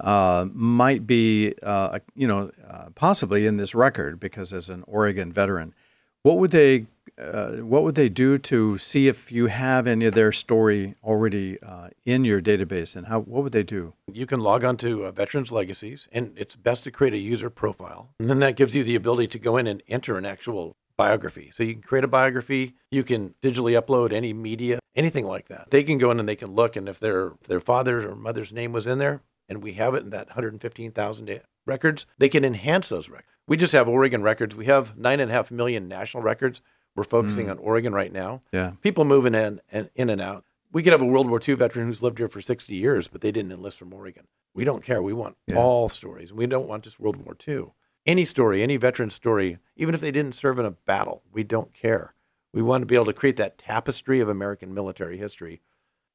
uh, 0.00 0.46
might 0.52 1.06
be, 1.06 1.54
uh, 1.62 1.98
you 2.14 2.28
know, 2.28 2.50
uh, 2.68 2.90
possibly 2.94 3.46
in 3.46 3.56
this 3.56 3.74
record 3.74 4.20
because 4.20 4.52
as 4.52 4.68
an 4.68 4.84
Oregon 4.86 5.32
veteran, 5.32 5.74
what 6.22 6.36
would 6.38 6.50
they 6.50 6.86
uh, 7.18 7.52
what 7.56 7.84
would 7.84 7.94
they 7.94 8.08
do 8.08 8.38
to 8.38 8.76
see 8.78 9.08
if 9.08 9.30
you 9.30 9.46
have 9.46 9.86
any 9.86 10.06
of 10.06 10.14
their 10.14 10.32
story 10.32 10.94
already 11.02 11.62
uh, 11.62 11.88
in 12.04 12.24
your 12.24 12.40
database, 12.40 12.96
and 12.96 13.06
how 13.06 13.20
what 13.20 13.42
would 13.42 13.52
they 13.52 13.62
do? 13.62 13.94
You 14.12 14.26
can 14.26 14.40
log 14.40 14.64
on 14.64 14.76
to 14.78 15.06
uh, 15.06 15.12
Veterans 15.12 15.52
Legacies, 15.52 16.08
and 16.12 16.32
it's 16.36 16.56
best 16.56 16.84
to 16.84 16.90
create 16.90 17.14
a 17.14 17.18
user 17.18 17.50
profile, 17.50 18.10
and 18.18 18.28
then 18.28 18.40
that 18.40 18.56
gives 18.56 18.74
you 18.74 18.82
the 18.82 18.96
ability 18.96 19.28
to 19.28 19.38
go 19.38 19.56
in 19.56 19.66
and 19.66 19.82
enter 19.88 20.18
an 20.18 20.26
actual 20.26 20.76
biography. 20.96 21.50
So 21.52 21.62
you 21.62 21.74
can 21.74 21.82
create 21.82 22.04
a 22.04 22.08
biography, 22.08 22.74
you 22.90 23.02
can 23.02 23.34
digitally 23.42 23.80
upload 23.80 24.12
any 24.12 24.32
media, 24.32 24.78
anything 24.94 25.26
like 25.26 25.48
that. 25.48 25.70
They 25.70 25.82
can 25.82 25.98
go 25.98 26.10
in 26.10 26.20
and 26.20 26.28
they 26.28 26.36
can 26.36 26.52
look, 26.52 26.76
and 26.76 26.88
if 26.88 26.98
their 26.98 27.32
their 27.46 27.60
father's 27.60 28.04
or 28.04 28.16
mother's 28.16 28.52
name 28.52 28.72
was 28.72 28.86
in 28.86 28.98
there, 28.98 29.22
and 29.48 29.62
we 29.62 29.74
have 29.74 29.94
it 29.94 30.02
in 30.02 30.10
that 30.10 30.28
115,000 30.28 31.40
records, 31.66 32.06
they 32.18 32.28
can 32.28 32.44
enhance 32.44 32.88
those 32.88 33.08
records. 33.08 33.28
We 33.46 33.58
just 33.58 33.72
have 33.74 33.88
Oregon 33.88 34.22
records. 34.22 34.54
We 34.54 34.66
have 34.66 34.96
nine 34.96 35.20
and 35.20 35.30
a 35.30 35.34
half 35.34 35.50
million 35.50 35.86
national 35.86 36.22
records. 36.22 36.62
We're 36.96 37.04
focusing 37.04 37.46
mm. 37.46 37.52
on 37.52 37.58
Oregon 37.58 37.92
right 37.92 38.12
now. 38.12 38.42
Yeah. 38.52 38.72
People 38.80 39.04
moving 39.04 39.34
in 39.34 39.60
and 39.70 39.90
in 39.94 40.10
and 40.10 40.20
out. 40.20 40.44
We 40.72 40.82
could 40.82 40.92
have 40.92 41.02
a 41.02 41.06
World 41.06 41.28
War 41.28 41.40
II 41.46 41.54
veteran 41.54 41.86
who's 41.86 42.02
lived 42.02 42.18
here 42.18 42.28
for 42.28 42.40
60 42.40 42.74
years, 42.74 43.06
but 43.08 43.20
they 43.20 43.30
didn't 43.30 43.52
enlist 43.52 43.78
from 43.78 43.92
Oregon. 43.92 44.26
We 44.54 44.64
don't 44.64 44.82
care. 44.82 45.02
We 45.02 45.12
want 45.12 45.36
yeah. 45.46 45.56
all 45.56 45.88
stories. 45.88 46.32
We 46.32 46.46
don't 46.46 46.68
want 46.68 46.84
just 46.84 47.00
World 47.00 47.16
War 47.16 47.36
II. 47.46 47.72
any 48.06 48.24
story, 48.24 48.62
any 48.62 48.76
veteran 48.76 49.10
story, 49.10 49.58
even 49.76 49.94
if 49.94 50.00
they 50.00 50.10
didn't 50.10 50.34
serve 50.34 50.58
in 50.58 50.66
a 50.66 50.70
battle, 50.70 51.22
we 51.32 51.42
don't 51.42 51.72
care. 51.72 52.14
We 52.52 52.62
want 52.62 52.82
to 52.82 52.86
be 52.86 52.94
able 52.94 53.06
to 53.06 53.12
create 53.12 53.36
that 53.36 53.58
tapestry 53.58 54.20
of 54.20 54.28
American 54.28 54.72
military 54.72 55.18
history. 55.18 55.62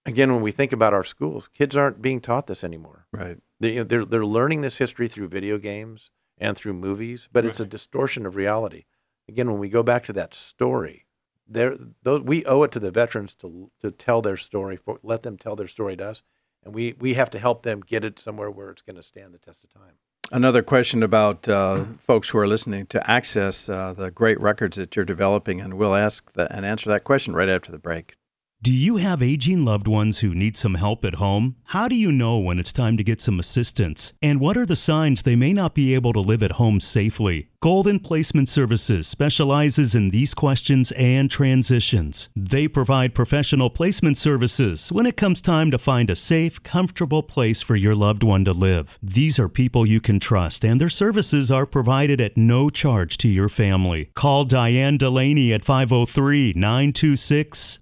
Again, 0.06 0.32
when 0.32 0.42
we 0.42 0.52
think 0.52 0.72
about 0.72 0.94
our 0.94 1.04
schools, 1.04 1.50
kids 1.50 1.76
aren't 1.76 2.02
being 2.02 2.22
taught 2.22 2.48
this 2.48 2.64
anymore. 2.64 3.06
Right. 3.12 3.38
They, 3.60 3.76
know, 3.76 3.84
they're, 3.84 4.06
they're 4.06 4.26
learning 4.26 4.62
this 4.62 4.78
history 4.78 5.10
through 5.10 5.28
video 5.28 5.58
games 5.58 6.12
and 6.38 6.56
through 6.56 6.74
movies, 6.74 7.28
but 7.32 7.46
it's 7.46 7.60
a 7.60 7.66
distortion 7.66 8.26
of 8.26 8.38
reality. 8.38 8.86
Again, 9.30 9.50
when 9.50 9.60
we 9.60 9.70
go 9.70 9.84
back 9.84 10.04
to 10.06 10.14
that 10.14 10.34
story, 10.34 11.06
there, 11.48 11.78
those, 12.04 12.22
we 12.22 12.44
owe 12.46 12.64
it 12.64 12.72
to 12.72 12.80
the 12.80 12.92
veterans 12.92 13.36
to, 13.36 13.70
to 13.80 13.92
tell 13.92 14.22
their 14.22 14.38
story, 14.38 14.76
for, 14.76 15.00
let 15.04 15.22
them 15.24 15.38
tell 15.38 15.56
their 15.56 15.68
story 15.68 15.96
to 15.98 16.08
us, 16.10 16.24
and 16.64 16.74
we, 16.74 16.96
we 17.00 17.14
have 17.14 17.30
to 17.30 17.40
help 17.40 17.62
them 17.64 17.82
get 17.82 18.04
it 18.04 18.18
somewhere 18.20 18.50
where 18.50 18.72
it's 18.72 18.82
going 18.82 18.96
to 18.96 19.04
stand 19.04 19.34
the 19.34 19.38
test 19.38 19.64
of 19.64 19.72
time. 19.72 19.94
Another 20.32 20.62
question 20.62 21.02
about 21.04 21.48
uh, 21.48 21.86
folks 21.98 22.30
who 22.30 22.38
are 22.40 22.48
listening 22.48 22.86
to 22.88 23.10
access 23.10 23.70
uh, 23.70 23.94
the 23.94 24.12
great 24.12 24.40
records 24.40 24.78
that 24.78 24.96
you're 24.96 25.06
developing, 25.06 25.62
and 25.62 25.76
we'll 25.76 25.96
ask 25.96 26.34
that 26.34 26.52
and 26.52 26.66
answer 26.66 26.90
that 26.90 27.04
question 27.04 27.34
right 27.34 27.50
after 27.50 27.72
the 27.72 27.80
break. 27.80 28.16
Do 28.62 28.74
you 28.74 28.98
have 28.98 29.24
aging 29.24 29.64
loved 29.64 29.88
ones 29.88 30.20
who 30.20 30.36
need 30.36 30.58
some 30.58 30.74
help 30.74 31.06
at 31.06 31.14
home? 31.16 31.56
How 31.68 31.88
do 31.88 31.96
you 31.96 32.12
know 32.12 32.40
when 32.40 32.60
it's 32.60 32.74
time 32.74 32.98
to 32.98 33.06
get 33.06 33.22
some 33.22 33.40
assistance? 33.40 34.12
And 34.22 34.42
what 34.42 34.58
are 34.58 34.66
the 34.66 34.76
signs 34.76 35.22
they 35.22 35.38
may 35.38 35.54
not 35.54 35.74
be 35.74 35.96
able 35.96 36.12
to 36.12 36.20
live 36.20 36.44
at 36.44 36.52
home 36.52 36.82
safely? 36.82 37.52
Golden 37.62 38.00
Placement 38.00 38.48
Services 38.48 39.06
specializes 39.08 39.94
in 39.94 40.12
these 40.12 40.34
questions 40.34 40.92
and 40.94 41.30
transitions. 41.30 42.30
They 42.36 42.70
provide 42.70 43.14
professional 43.14 43.70
placement 43.70 44.18
services 44.18 44.92
when 44.92 45.06
it 45.06 45.18
comes 45.18 45.42
time 45.42 45.70
to 45.72 45.78
find 45.78 46.10
a 46.10 46.16
safe, 46.16 46.64
comfortable 46.64 47.22
place 47.22 47.62
for 47.62 47.76
your 47.76 47.96
loved 47.96 48.24
one 48.24 48.46
to 48.46 48.54
live. 48.54 48.98
These 49.04 49.40
are 49.40 49.50
people 49.50 49.86
you 49.86 50.00
can 50.00 50.22
trust, 50.22 50.64
and 50.64 50.80
their 50.80 50.90
services 50.90 51.52
are 51.52 51.66
provided 51.66 52.22
at 52.22 52.38
no 52.38 52.70
charge 52.70 53.18
to 53.18 53.28
your 53.28 53.50
family. 53.50 54.12
Call 54.16 54.46
Diane 54.46 54.98
Delaney 54.98 55.54
at 55.54 55.66
503 55.66 56.54
926 56.56 57.80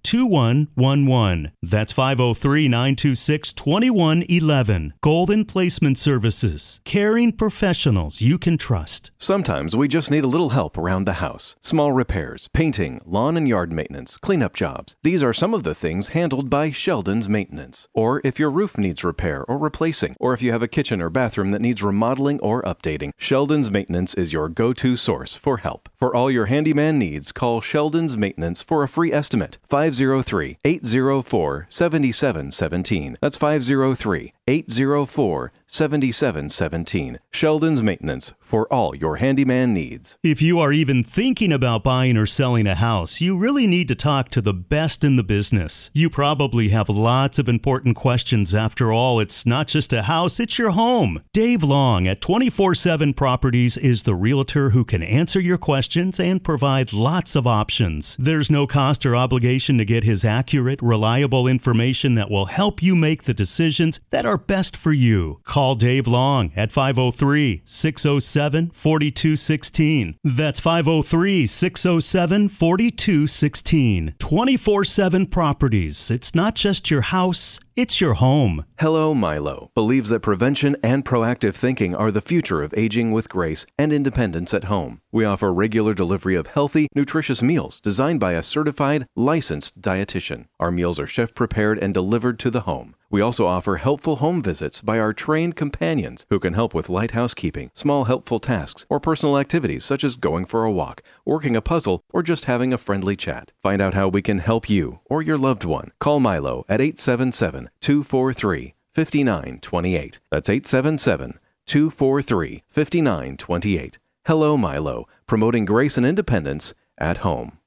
2111. 0.76 1.52
That's 1.62 1.92
503 1.92 2.68
926 2.68 3.54
2111. 3.54 4.94
Golden 5.02 5.46
Placement 5.46 5.98
Services. 5.98 6.82
Caring 6.86 7.32
professionals 7.32 8.22
you 8.22 8.38
can 8.38 8.58
trust. 8.58 9.12
Sometimes 9.18 9.76
we 9.76 9.88
just 9.88 10.12
need 10.12 10.24
a 10.24 10.28
little 10.28 10.52
help 10.52 10.78
around 10.78 11.06
the 11.06 11.14
house. 11.14 11.56
Small 11.62 11.92
repairs, 11.92 12.50
painting, 12.54 13.02
lawn 13.06 13.38
and 13.38 13.48
yard 13.48 13.72
maintenance, 13.72 14.18
cleanup 14.18 14.54
jobs. 14.54 14.96
These 15.04 15.24
are 15.24 15.34
some 15.34 15.54
of 15.54 15.64
the 15.64 15.76
things 15.76 16.10
handled 16.10 16.50
by 16.50 16.72
Sheldon's 16.72 17.30
Maintenance. 17.30 17.88
Or 17.94 18.22
if 18.24 18.40
your 18.40 18.50
roof 18.50 18.78
needs 18.78 19.04
repair 19.04 19.44
or 19.46 19.58
replacing, 19.58 20.16
or 20.20 20.34
if 20.34 20.42
you 20.42 20.52
have 20.52 20.64
a 20.64 20.68
kitchen 20.68 21.02
or 21.02 21.10
bathroom 21.10 21.52
that 21.52 21.62
needs 21.62 21.84
remodeling 21.84 22.40
or 22.42 22.62
updating, 22.64 23.12
Sheldon's 23.18 23.72
Maintenance 23.72 24.14
is 24.14 24.34
your 24.34 24.50
go 24.50 24.74
to 24.74 24.98
source 24.98 25.36
for 25.36 25.58
help. 25.58 25.90
For 25.96 26.16
all 26.16 26.30
your 26.30 26.48
handyman 26.48 27.00
needs, 27.00 27.32
call 27.32 27.62
Sheldon's 27.62 28.18
Maintenance 28.18 28.62
for 28.62 28.84
a 28.84 28.88
free 28.88 29.12
estimate. 29.12 29.58
503 29.70 30.57
804 30.66 31.68
7717. 31.70 33.18
That's 33.22 33.38
503 33.38 34.34
804 34.48 35.52
7717. 35.70 37.20
Sheldon's 37.30 37.84
Maintenance 37.84 38.34
for 38.40 38.72
all 38.72 38.96
your 38.96 39.18
handyman 39.18 39.74
needs. 39.74 40.18
If 40.24 40.42
you 40.42 40.60
are 40.62 40.72
even 40.72 41.04
thinking 41.04 41.52
about 41.52 41.84
buying 41.84 42.16
or 42.16 42.26
selling 42.26 42.66
a 42.66 42.76
house, 42.76 43.20
you 43.20 43.38
really 43.38 43.68
need 43.68 43.90
to 43.90 43.96
talk 43.96 44.30
to 44.30 44.42
the 44.42 44.54
best 44.54 45.04
in 45.04 45.18
the 45.18 45.24
business. 45.24 45.92
You 45.94 46.10
probably 46.10 46.70
have 46.70 46.88
lots 46.88 47.38
of 47.38 47.50
important 47.50 47.98
questions. 47.98 48.56
After 48.56 48.94
all, 48.94 49.20
it's 49.20 49.46
not 49.46 49.68
just 49.68 49.92
a 49.92 50.04
house, 50.04 50.40
it's 50.40 50.58
your 50.58 50.72
home. 50.72 51.22
Dave 51.34 51.64
Long 51.64 52.08
at 52.08 52.22
24 52.22 52.74
7 52.76 53.14
Properties 53.14 53.76
is 53.76 54.04
the 54.04 54.16
realtor 54.16 54.70
who 54.70 54.86
can 54.86 55.04
answer 55.04 55.42
your 55.42 55.58
questions 55.58 56.18
and 56.22 56.42
provide 56.42 56.94
lots 56.94 57.36
of 57.36 57.46
options. 57.46 58.16
There's 58.18 58.50
no 58.50 58.66
cost 58.66 59.06
or 59.06 59.18
obligation 59.18 59.78
to 59.78 59.86
get 59.86 60.06
his 60.06 60.24
accurate, 60.24 60.82
reliable 60.82 61.48
information 61.48 62.16
that 62.16 62.32
will 62.32 62.46
help 62.46 62.82
you 62.82 62.96
make 62.96 63.24
the 63.24 63.34
decisions 63.34 64.00
that 64.12 64.26
are 64.38 64.46
best 64.46 64.78
for 64.78 64.94
you. 64.94 65.40
Call 65.46 65.74
Dave 65.74 66.08
Long 66.08 66.52
at 66.56 66.72
503 66.72 67.64
607 67.66 68.70
4216. 68.72 70.16
That's 70.24 70.60
503 70.60 71.48
607 71.48 72.50
4216. 72.50 74.14
24 74.20 74.84
7 74.84 75.26
Properties. 75.26 76.12
It's 76.12 76.36
not 76.36 76.54
just 76.56 76.92
your 76.92 77.02
house, 77.02 77.60
it's 77.78 78.02
your 78.02 78.16
home. 78.16 78.66
Hello 78.80 79.14
Milo 79.14 79.70
believes 79.76 80.10
that 80.10 80.22
prevention 80.22 80.76
and 80.82 81.06
proactive 81.06 81.54
thinking 81.54 81.94
are 81.96 82.10
the 82.10 82.22
future 82.22 82.64
of 82.64 82.74
aging 82.76 83.12
with 83.12 83.30
grace 83.30 83.68
and 83.78 83.94
independence 83.94 84.52
at 84.52 84.64
home. 84.64 85.00
We 85.12 85.26
offer 85.26 85.54
regular 85.54 85.94
delivery 85.94 86.34
of 86.36 86.48
healthy, 86.48 86.88
nutritious 86.96 87.44
meals 87.44 87.80
designed 87.80 88.20
by 88.20 88.34
a 88.34 88.42
certified, 88.42 89.06
licensed 89.16 89.80
dietitian. 89.80 90.48
Our 90.60 90.72
meals 90.72 91.00
are 91.00 91.06
chef 91.06 91.36
prepared 91.36 91.78
and 91.78 91.94
delivered 91.94 92.40
to 92.40 92.50
the 92.50 92.62
home. 92.62 92.96
We 93.10 93.22
also 93.22 93.46
offer 93.46 93.78
helpful 93.78 94.18
home 94.18 94.44
visits 94.44 94.82
by 94.82 95.00
our 95.00 95.14
trained 95.14 95.56
companions 95.56 96.26
who 96.30 96.40
can 96.40 96.54
help 96.54 96.74
with 96.74 96.90
light 96.90 97.12
housekeeping, 97.12 97.72
small 97.74 98.04
helpful 98.04 98.40
tasks, 98.40 98.86
or 98.90 99.00
personal 99.00 99.38
activities 99.38 99.86
such 99.86 100.04
as 100.04 100.18
going 100.18 100.46
for 100.46 100.66
a 100.66 100.72
walk, 100.72 101.02
working 101.24 101.56
a 101.56 101.62
puzzle, 101.62 102.02
or 102.12 102.22
just 102.22 102.46
having 102.46 102.74
a 102.74 102.78
friendly 102.78 103.16
chat. 103.16 103.54
Find 103.64 103.82
out 103.82 103.94
how 103.94 104.10
we 104.10 104.22
can 104.22 104.40
help 104.40 104.70
you 104.70 105.00
or 105.06 105.22
your 105.22 105.38
loved 105.38 105.64
one. 105.64 105.92
Call 106.00 106.20
Milo 106.20 106.66
at 106.68 106.82
877 106.82 107.67
243 107.82 108.74
5928. 108.92 110.20
That's 110.32 110.50
877 110.50 111.40
243 111.66 112.64
5928. 112.68 114.00
Hello 114.26 114.58
Milo, 114.58 115.08
promoting 115.26 115.66
grace 115.66 115.98
and 115.98 116.06
independence 116.06 116.74
at 116.98 117.18
home. 117.18 117.60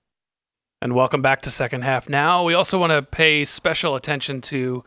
And 0.82 0.94
welcome 0.94 1.22
back 1.22 1.42
to 1.42 1.50
Second 1.50 1.82
Half 1.82 2.08
Now. 2.08 2.42
We 2.42 2.54
also 2.54 2.78
want 2.78 2.92
to 2.92 3.02
pay 3.02 3.44
special 3.44 3.96
attention 3.96 4.40
to 4.42 4.82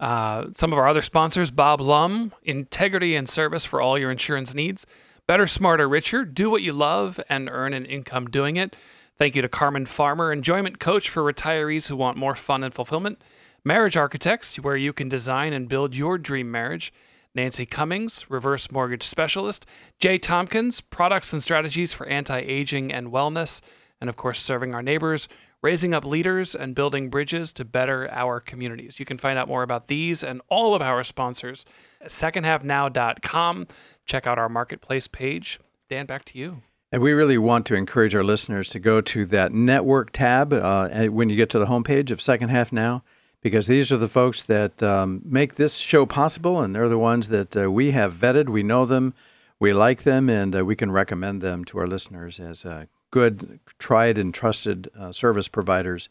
uh, 0.00 0.46
some 0.52 0.72
of 0.72 0.78
our 0.78 0.88
other 0.88 1.02
sponsors 1.02 1.50
Bob 1.50 1.80
Lum, 1.80 2.32
integrity 2.42 3.14
and 3.14 3.28
service 3.28 3.64
for 3.64 3.80
all 3.80 3.98
your 3.98 4.10
insurance 4.10 4.54
needs. 4.54 4.86
Better, 5.26 5.46
smarter, 5.46 5.88
richer. 5.88 6.24
Do 6.24 6.50
what 6.50 6.62
you 6.62 6.72
love 6.72 7.20
and 7.28 7.48
earn 7.50 7.74
an 7.74 7.84
income 7.84 8.30
doing 8.30 8.56
it. 8.56 8.74
Thank 9.16 9.36
you 9.36 9.42
to 9.42 9.48
Carmen 9.48 9.86
Farmer, 9.86 10.32
enjoyment 10.32 10.80
coach 10.80 11.08
for 11.08 11.22
retirees 11.22 11.88
who 11.88 11.96
want 11.96 12.16
more 12.16 12.34
fun 12.34 12.64
and 12.64 12.74
fulfillment. 12.74 13.22
Marriage 13.64 13.96
Architects, 13.96 14.56
where 14.56 14.76
you 14.76 14.92
can 14.92 15.08
design 15.08 15.52
and 15.52 15.68
build 15.68 15.94
your 15.94 16.18
dream 16.18 16.50
marriage. 16.50 16.92
Nancy 17.32 17.64
Cummings, 17.64 18.28
reverse 18.28 18.72
mortgage 18.72 19.04
specialist. 19.04 19.64
Jay 20.00 20.18
Tompkins, 20.18 20.80
products 20.80 21.32
and 21.32 21.40
strategies 21.40 21.92
for 21.92 22.04
anti 22.06 22.40
aging 22.40 22.92
and 22.92 23.12
wellness. 23.12 23.60
And 24.00 24.10
of 24.10 24.16
course, 24.16 24.42
serving 24.42 24.74
our 24.74 24.82
neighbors, 24.82 25.28
raising 25.62 25.94
up 25.94 26.04
leaders, 26.04 26.56
and 26.56 26.74
building 26.74 27.08
bridges 27.08 27.52
to 27.52 27.64
better 27.64 28.10
our 28.10 28.40
communities. 28.40 28.98
You 28.98 29.06
can 29.06 29.16
find 29.16 29.38
out 29.38 29.46
more 29.46 29.62
about 29.62 29.86
these 29.86 30.24
and 30.24 30.42
all 30.48 30.74
of 30.74 30.82
our 30.82 31.04
sponsors 31.04 31.64
at 32.00 32.08
secondhalfnow.com. 32.08 33.68
Check 34.06 34.26
out 34.26 34.38
our 34.40 34.48
marketplace 34.48 35.06
page. 35.06 35.60
Dan, 35.88 36.06
back 36.06 36.24
to 36.24 36.38
you. 36.38 36.62
And 36.90 37.00
we 37.00 37.12
really 37.12 37.38
want 37.38 37.64
to 37.66 37.76
encourage 37.76 38.16
our 38.16 38.24
listeners 38.24 38.68
to 38.70 38.80
go 38.80 39.00
to 39.00 39.24
that 39.26 39.52
network 39.52 40.10
tab 40.10 40.52
uh, 40.52 41.06
when 41.06 41.28
you 41.28 41.36
get 41.36 41.48
to 41.50 41.60
the 41.60 41.66
homepage 41.66 42.10
of 42.10 42.20
Second 42.20 42.48
Half 42.48 42.72
Now, 42.72 43.04
because 43.42 43.66
these 43.66 43.92
are 43.92 43.98
the 43.98 44.08
folks 44.08 44.42
that 44.44 44.82
um, 44.82 45.20
make 45.24 45.56
this 45.56 45.76
show 45.76 46.06
possible, 46.06 46.60
and 46.60 46.74
they're 46.74 46.88
the 46.88 46.98
ones 46.98 47.28
that 47.28 47.56
uh, 47.56 47.70
we 47.70 47.90
have 47.90 48.14
vetted. 48.14 48.48
We 48.48 48.62
know 48.62 48.86
them, 48.86 49.14
we 49.58 49.72
like 49.72 50.04
them, 50.04 50.30
and 50.30 50.56
uh, 50.56 50.64
we 50.64 50.76
can 50.76 50.90
recommend 50.90 51.42
them 51.42 51.64
to 51.66 51.78
our 51.78 51.86
listeners 51.86 52.40
as 52.40 52.64
uh, 52.64 52.86
good, 53.10 53.60
tried, 53.78 54.16
and 54.16 54.32
trusted 54.32 54.88
uh, 54.98 55.12
service 55.12 55.48
providers. 55.48 56.08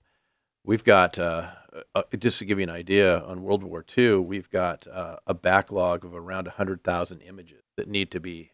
We've 0.66 0.84
got 0.84 1.18
uh, 1.18 1.50
uh, 1.94 2.02
just 2.18 2.38
to 2.38 2.44
give 2.46 2.58
you 2.58 2.64
an 2.64 2.70
idea 2.70 3.18
on 3.20 3.42
World 3.42 3.62
War 3.62 3.84
II, 3.96 4.16
we've 4.18 4.48
got 4.50 4.86
uh, 4.86 5.16
a 5.26 5.34
backlog 5.34 6.04
of 6.04 6.14
around 6.14 6.48
hundred 6.48 6.82
thousand 6.82 7.20
images 7.20 7.62
that 7.76 7.88
need 7.88 8.10
to 8.12 8.20
be 8.20 8.52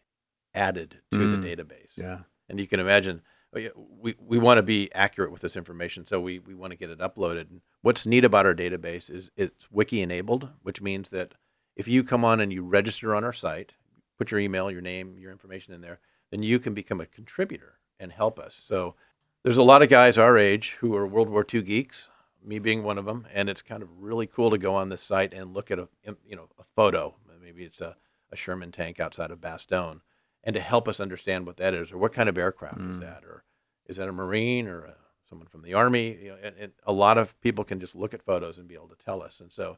added 0.53 0.97
to 1.13 1.17
Mm. 1.19 1.41
the 1.41 1.47
database 1.55 1.91
Yeah. 1.95 2.19
and 2.49 2.59
you 2.59 2.67
can 2.67 2.81
imagine 2.81 3.21
Oh, 3.53 3.59
we, 3.99 4.15
we 4.25 4.37
want 4.37 4.59
to 4.59 4.63
be 4.63 4.89
accurate 4.93 5.31
with 5.31 5.41
this 5.41 5.57
information 5.57 6.07
so 6.07 6.21
we, 6.21 6.39
we 6.39 6.55
want 6.55 6.71
to 6.71 6.77
get 6.77 6.89
it 6.89 6.99
uploaded. 6.99 7.47
What's 7.81 8.05
neat 8.05 8.23
about 8.23 8.45
our 8.45 8.55
database 8.55 9.09
is 9.09 9.29
it's 9.35 9.69
wiki 9.69 10.01
enabled 10.01 10.49
which 10.63 10.81
means 10.81 11.09
that 11.09 11.33
if 11.75 11.87
you 11.87 12.03
come 12.03 12.23
on 12.23 12.39
and 12.39 12.53
you 12.53 12.63
register 12.63 13.13
on 13.13 13.25
our 13.25 13.33
site 13.33 13.73
put 14.17 14.31
your 14.31 14.39
email 14.39 14.71
your 14.71 14.81
name 14.81 15.17
your 15.17 15.31
information 15.33 15.73
in 15.73 15.81
there 15.81 15.99
then 16.31 16.43
you 16.43 16.59
can 16.59 16.73
become 16.73 17.01
a 17.01 17.05
contributor 17.05 17.73
and 17.99 18.13
help 18.13 18.39
us. 18.39 18.55
So 18.55 18.95
there's 19.43 19.57
a 19.57 19.63
lot 19.63 19.81
of 19.81 19.89
guys 19.89 20.17
our 20.17 20.37
age 20.37 20.77
who 20.79 20.95
are 20.95 21.05
world 21.05 21.29
war 21.29 21.45
ii 21.53 21.61
geeks 21.61 22.09
me 22.43 22.57
being 22.57 22.83
one 22.83 22.97
of 22.97 23.05
them 23.05 23.27
and 23.33 23.49
it's 23.49 23.61
kind 23.61 23.83
of 23.83 23.89
really 23.99 24.27
cool 24.27 24.49
to 24.51 24.57
go 24.57 24.75
on 24.75 24.87
this 24.87 25.01
site 25.01 25.33
and 25.33 25.53
look 25.53 25.71
at 25.71 25.79
a 25.79 25.89
you 26.25 26.37
know 26.37 26.47
a 26.57 26.63
photo. 26.75 27.15
Maybe 27.43 27.65
it's 27.65 27.81
a, 27.81 27.97
a 28.31 28.37
sherman 28.37 28.71
tank 28.71 29.01
outside 29.01 29.29
of 29.29 29.41
bastogne 29.41 29.99
and 30.43 30.53
to 30.55 30.59
help 30.59 30.87
us 30.87 30.99
understand 30.99 31.45
what 31.45 31.57
that 31.57 31.73
is 31.73 31.91
or 31.91 31.97
what 31.97 32.13
kind 32.13 32.29
of 32.29 32.37
aircraft 32.37 32.79
is 32.81 32.97
Mm. 32.97 33.01
that 33.01 33.23
or 33.25 33.43
is 33.87 33.97
that 33.97 34.07
a 34.07 34.11
marine 34.11 34.67
or 34.67 34.85
a, 34.85 34.95
someone 35.29 35.47
from 35.47 35.61
the 35.61 35.73
army? 35.73 36.17
You 36.21 36.29
know 36.31 36.37
and, 36.41 36.55
and 36.57 36.71
a 36.85 36.93
lot 36.93 37.17
of 37.17 37.39
people 37.41 37.63
can 37.63 37.79
just 37.79 37.95
look 37.95 38.13
at 38.13 38.21
photos 38.23 38.57
and 38.57 38.67
be 38.67 38.75
able 38.75 38.89
to 38.89 38.95
tell 39.03 39.21
us. 39.21 39.39
And 39.39 39.51
so 39.51 39.77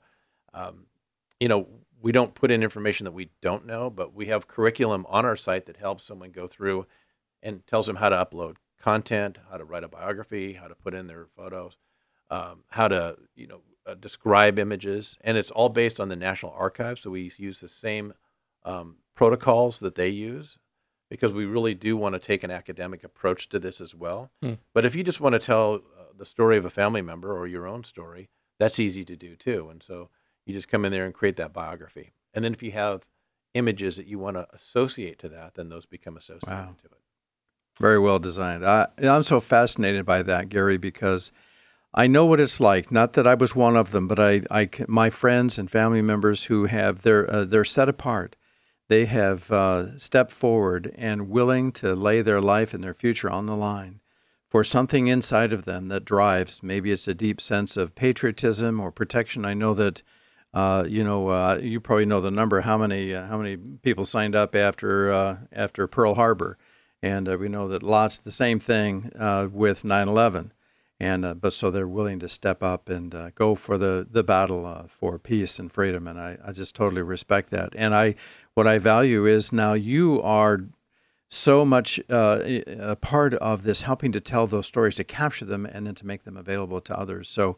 um, 0.53 0.85
you 1.39 1.47
know 1.47 1.67
we 2.01 2.11
don't 2.11 2.35
put 2.35 2.51
in 2.51 2.63
information 2.63 3.05
that 3.05 3.11
we 3.13 3.29
don't 3.41 3.65
know 3.65 3.89
but 3.89 4.13
we 4.13 4.25
have 4.27 4.47
curriculum 4.47 5.05
on 5.09 5.25
our 5.25 5.35
site 5.37 5.65
that 5.65 5.77
helps 5.77 6.03
someone 6.03 6.31
go 6.31 6.47
through 6.47 6.85
and 7.41 7.65
tells 7.67 7.87
them 7.87 7.95
how 7.97 8.09
to 8.09 8.15
upload 8.15 8.55
content 8.79 9.37
how 9.49 9.57
to 9.57 9.63
write 9.63 9.83
a 9.83 9.87
biography 9.87 10.53
how 10.53 10.67
to 10.67 10.75
put 10.75 10.93
in 10.93 11.07
their 11.07 11.25
photos 11.35 11.77
um, 12.29 12.63
how 12.69 12.87
to 12.87 13.17
you 13.35 13.47
know 13.47 13.61
uh, 13.85 13.95
describe 13.95 14.57
images. 14.59 15.17
And 15.21 15.35
it's 15.37 15.51
all 15.51 15.67
based 15.67 15.99
on 15.99 16.07
the 16.07 16.15
national 16.15 16.53
archives 16.53 17.01
so 17.01 17.09
we 17.09 17.31
use 17.37 17.59
the 17.59 17.67
same 17.67 18.13
um, 18.65 18.97
protocols 19.15 19.79
that 19.79 19.95
they 19.95 20.09
use 20.09 20.57
because 21.09 21.33
we 21.33 21.45
really 21.45 21.73
do 21.75 21.95
want 21.95 22.13
to 22.13 22.19
take 22.19 22.43
an 22.43 22.51
academic 22.51 23.03
approach 23.03 23.49
to 23.49 23.59
this 23.59 23.79
as 23.79 23.93
well. 23.93 24.31
Hmm. 24.41 24.53
But 24.73 24.85
if 24.85 24.95
you 24.95 25.03
just 25.03 25.21
want 25.21 25.33
to 25.33 25.39
tell 25.39 25.75
uh, 25.75 26.03
the 26.17 26.25
story 26.25 26.57
of 26.57 26.65
a 26.65 26.69
family 26.69 27.01
member 27.01 27.37
or 27.37 27.45
your 27.45 27.67
own 27.67 27.83
story, 27.83 28.29
that's 28.59 28.79
easy 28.79 29.05
to 29.05 29.15
do 29.15 29.35
too. 29.35 29.67
And 29.69 29.83
so 29.83 30.09
you 30.45 30.53
just 30.53 30.67
come 30.67 30.85
in 30.85 30.91
there 30.91 31.05
and 31.05 31.13
create 31.13 31.35
that 31.35 31.53
biography. 31.53 32.13
And 32.33 32.43
then 32.43 32.53
if 32.53 32.63
you 32.63 32.71
have 32.71 33.05
images 33.53 33.97
that 33.97 34.07
you 34.07 34.17
want 34.17 34.37
to 34.37 34.47
associate 34.53 35.19
to 35.19 35.29
that, 35.29 35.53
then 35.55 35.69
those 35.69 35.85
become 35.85 36.17
associated 36.17 36.47
Wow. 36.49 36.75
to 36.81 36.85
it. 36.87 36.97
Very 37.79 37.99
well 37.99 38.19
designed. 38.19 38.65
I, 38.65 38.87
I'm 39.01 39.23
so 39.23 39.39
fascinated 39.39 40.05
by 40.05 40.23
that, 40.23 40.49
Gary, 40.49 40.77
because 40.77 41.31
I 41.93 42.07
know 42.07 42.25
what 42.25 42.39
it's 42.39 42.59
like. 42.59 42.91
Not 42.91 43.13
that 43.13 43.27
I 43.27 43.33
was 43.35 43.55
one 43.55 43.75
of 43.75 43.91
them, 43.91 44.07
but 44.07 44.19
I, 44.19 44.41
I 44.51 44.69
my 44.87 45.09
friends 45.09 45.59
and 45.59 45.69
family 45.69 46.01
members 46.01 46.45
who 46.45 46.65
have 46.65 47.01
they're 47.01 47.31
uh, 47.31 47.45
they're 47.45 47.63
set 47.65 47.89
apart. 47.89 48.35
They 48.87 49.05
have 49.05 49.51
uh, 49.51 49.97
stepped 49.97 50.31
forward 50.31 50.93
and 50.95 51.29
willing 51.29 51.71
to 51.73 51.95
lay 51.95 52.21
their 52.21 52.41
life 52.41 52.73
and 52.73 52.83
their 52.83 52.93
future 52.93 53.29
on 53.29 53.45
the 53.45 53.55
line 53.55 54.01
for 54.47 54.63
something 54.63 55.07
inside 55.07 55.51
of 55.51 55.65
them 55.65 55.87
that 55.87 56.05
drives. 56.05 56.61
Maybe 56.61 56.91
it's 56.91 57.07
a 57.07 57.15
deep 57.15 57.41
sense 57.41 57.75
of 57.75 57.95
patriotism 57.95 58.79
or 58.79 58.91
protection. 58.91 59.45
I 59.45 59.53
know 59.53 59.73
that. 59.73 60.03
Uh, 60.55 60.85
you 60.87 61.03
know, 61.03 61.29
uh, 61.29 61.59
you 61.59 61.79
probably 61.79 62.05
know 62.05 62.21
the 62.21 62.29
number. 62.29 62.61
How 62.61 62.77
many 62.77 63.11
uh, 63.11 63.25
how 63.25 63.39
many 63.39 63.57
people 63.57 64.05
signed 64.05 64.35
up 64.35 64.53
after 64.53 65.11
uh, 65.11 65.37
after 65.51 65.87
Pearl 65.87 66.13
Harbor? 66.13 66.59
and 67.01 67.27
uh, 67.27 67.35
we 67.37 67.49
know 67.49 67.67
that 67.67 67.81
lots 67.81 68.19
the 68.19 68.31
same 68.31 68.59
thing 68.59 69.11
with 69.51 69.81
9/11, 69.81 70.51
and 71.03 71.25
uh, 71.25 71.33
but 71.33 71.51
so 71.51 71.69
they're 71.69 71.85
willing 71.85 72.19
to 72.19 72.29
step 72.29 72.63
up 72.63 72.87
and 72.87 73.13
uh, 73.13 73.29
go 73.35 73.55
for 73.55 73.77
the 73.77 74.07
the 74.09 74.23
battle 74.23 74.65
uh, 74.65 74.83
for 74.87 75.19
peace 75.19 75.59
and 75.59 75.69
freedom, 75.69 76.07
and 76.07 76.17
I, 76.17 76.37
I 76.45 76.53
just 76.53 76.75
totally 76.75 77.01
respect 77.01 77.49
that. 77.49 77.73
And 77.75 77.93
I 77.93 78.15
what 78.53 78.67
I 78.67 78.77
value 78.77 79.25
is 79.25 79.51
now 79.51 79.73
you 79.73 80.21
are 80.21 80.61
so 81.27 81.65
much 81.65 81.99
uh, 82.09 82.39
a 82.79 82.95
part 82.95 83.33
of 83.33 83.63
this, 83.63 83.81
helping 83.81 84.13
to 84.13 84.21
tell 84.21 84.47
those 84.47 84.67
stories, 84.67 84.95
to 84.95 85.03
capture 85.03 85.45
them, 85.45 85.65
and 85.65 85.85
then 85.87 85.95
to 85.95 86.05
make 86.05 86.23
them 86.23 86.37
available 86.37 86.81
to 86.81 86.97
others. 86.97 87.29
So. 87.29 87.57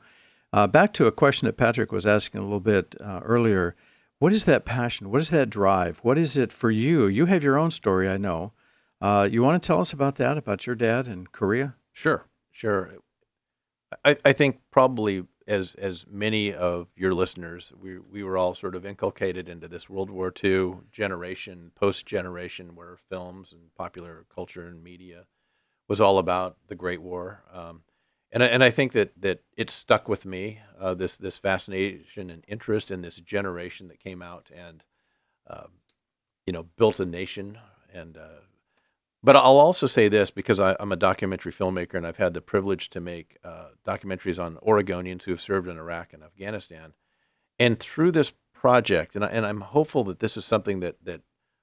Uh, 0.54 0.68
back 0.68 0.94
to 0.94 1.06
a 1.06 1.12
question 1.12 1.48
that 1.48 1.58
Patrick 1.58 1.92
was 1.92 2.06
asking 2.06 2.40
a 2.40 2.44
little 2.44 2.62
bit 2.62 2.96
uh, 3.02 3.20
earlier. 3.26 3.76
What 4.20 4.32
is 4.32 4.46
that 4.46 4.64
passion? 4.64 5.10
What 5.12 5.20
is 5.20 5.30
that 5.32 5.50
drive? 5.50 6.00
What 6.02 6.18
is 6.18 6.38
it 6.38 6.54
for 6.54 6.72
you? 6.72 7.08
You 7.08 7.26
have 7.26 7.44
your 7.44 7.58
own 7.58 7.72
story, 7.72 8.08
I 8.08 8.16
know. 8.16 8.54
You 9.02 9.44
want 9.44 9.62
to 9.62 9.68
tell 9.68 9.82
us 9.82 9.92
about 9.92 10.16
that, 10.16 10.38
about 10.38 10.66
your 10.66 10.78
dad 10.78 11.10
in 11.10 11.28
Korea? 11.28 11.76
Sure, 11.92 12.28
sure. 12.52 13.00
I, 14.04 14.18
I 14.26 14.34
think 14.34 14.62
probably 14.72 15.26
as 15.48 15.76
as 15.76 16.06
many 16.10 16.54
of 16.54 16.88
your 16.96 17.14
listeners, 17.14 17.72
we 17.80 18.00
we 18.00 18.24
were 18.24 18.38
all 18.38 18.56
sort 18.56 18.76
of 18.76 18.86
inculcated 18.86 19.48
into 19.48 19.68
this 19.68 19.90
World 19.90 20.10
War 20.10 20.34
II 20.44 20.76
generation, 20.92 21.72
post 21.76 22.06
generation, 22.06 22.76
where 22.76 22.98
films 23.10 23.52
and 23.52 23.74
popular 23.76 24.26
culture 24.34 24.68
and 24.68 24.84
media 24.84 25.26
was 25.88 26.02
all 26.02 26.18
about 26.18 26.58
the 26.68 26.76
Great 26.76 27.02
War. 27.02 27.44
Um, 27.54 27.84
and 28.32 28.44
I, 28.44 28.48
and 28.48 28.64
I 28.64 28.72
think 28.72 28.94
that 28.94 29.12
that 29.22 29.44
it 29.56 29.70
stuck 29.70 30.10
with 30.10 30.26
me 30.26 30.60
uh, 30.80 30.96
this 30.96 31.18
this 31.18 31.38
fascination 31.38 32.30
and 32.30 32.44
interest 32.48 32.92
in 32.92 33.02
this 33.02 33.18
generation 33.18 33.88
that 33.90 34.00
came 34.00 34.22
out 34.22 34.50
and 34.54 34.84
um, 35.48 35.70
you 36.46 36.54
know 36.54 36.64
built 36.76 37.00
a 37.00 37.06
nation 37.06 37.60
and 37.94 38.18
uh, 38.18 38.42
but 39.26 39.36
I'll 39.36 39.58
also 39.58 39.88
say 39.88 40.08
this 40.08 40.30
because 40.30 40.60
I, 40.60 40.76
I'm 40.80 40.92
a 40.92 40.96
documentary 40.96 41.52
filmmaker 41.52 41.96
and 41.96 42.06
I've 42.06 42.18
had 42.18 42.36
the 42.36 42.42
privilege 42.42 42.92
to 42.92 43.02
make 43.02 43.38
uh, 43.44 43.70
documentaries 43.86 44.38
on 44.38 44.58
Oregonians 44.58 45.24
who 45.24 45.32
have 45.32 45.42
served 45.42 45.68
in 45.68 45.80
Iraq 45.80 46.14
and 46.14 46.22
Afghanistan. 46.22 46.94
And 47.58 47.80
through 47.80 48.12
this 48.12 48.34
project, 48.54 49.16
and, 49.16 49.26
I, 49.26 49.30
and 49.30 49.44
I'm 49.44 49.62
hopeful 49.62 50.04
that 50.04 50.20
this 50.20 50.38
is 50.38 50.46
something 50.46 50.80
that, 50.82 51.04
that 51.04 51.22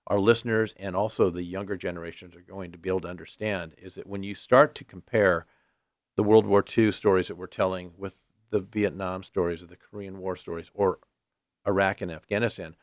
our 0.08 0.18
listeners 0.18 0.74
and 0.76 0.96
also 0.96 1.30
the 1.30 1.44
younger 1.44 1.76
generations 1.76 2.34
are 2.34 2.40
going 2.40 2.72
to 2.72 2.78
be 2.78 2.88
able 2.88 3.02
to 3.02 3.08
understand, 3.08 3.74
is 3.78 3.94
that 3.94 4.08
when 4.08 4.24
you 4.24 4.34
start 4.34 4.74
to 4.74 4.84
compare 4.84 5.46
the 6.16 6.24
World 6.24 6.46
War 6.46 6.64
II 6.76 6.90
stories 6.90 7.28
that 7.28 7.36
we're 7.36 7.46
telling 7.46 7.92
with 7.96 8.24
the 8.50 8.58
Vietnam 8.58 9.22
stories 9.22 9.62
or 9.62 9.66
the 9.66 9.76
Korean 9.76 10.18
War 10.18 10.34
stories 10.34 10.72
or 10.74 10.98
Iraq 11.64 12.00
and 12.00 12.10
Afghanistan, 12.10 12.74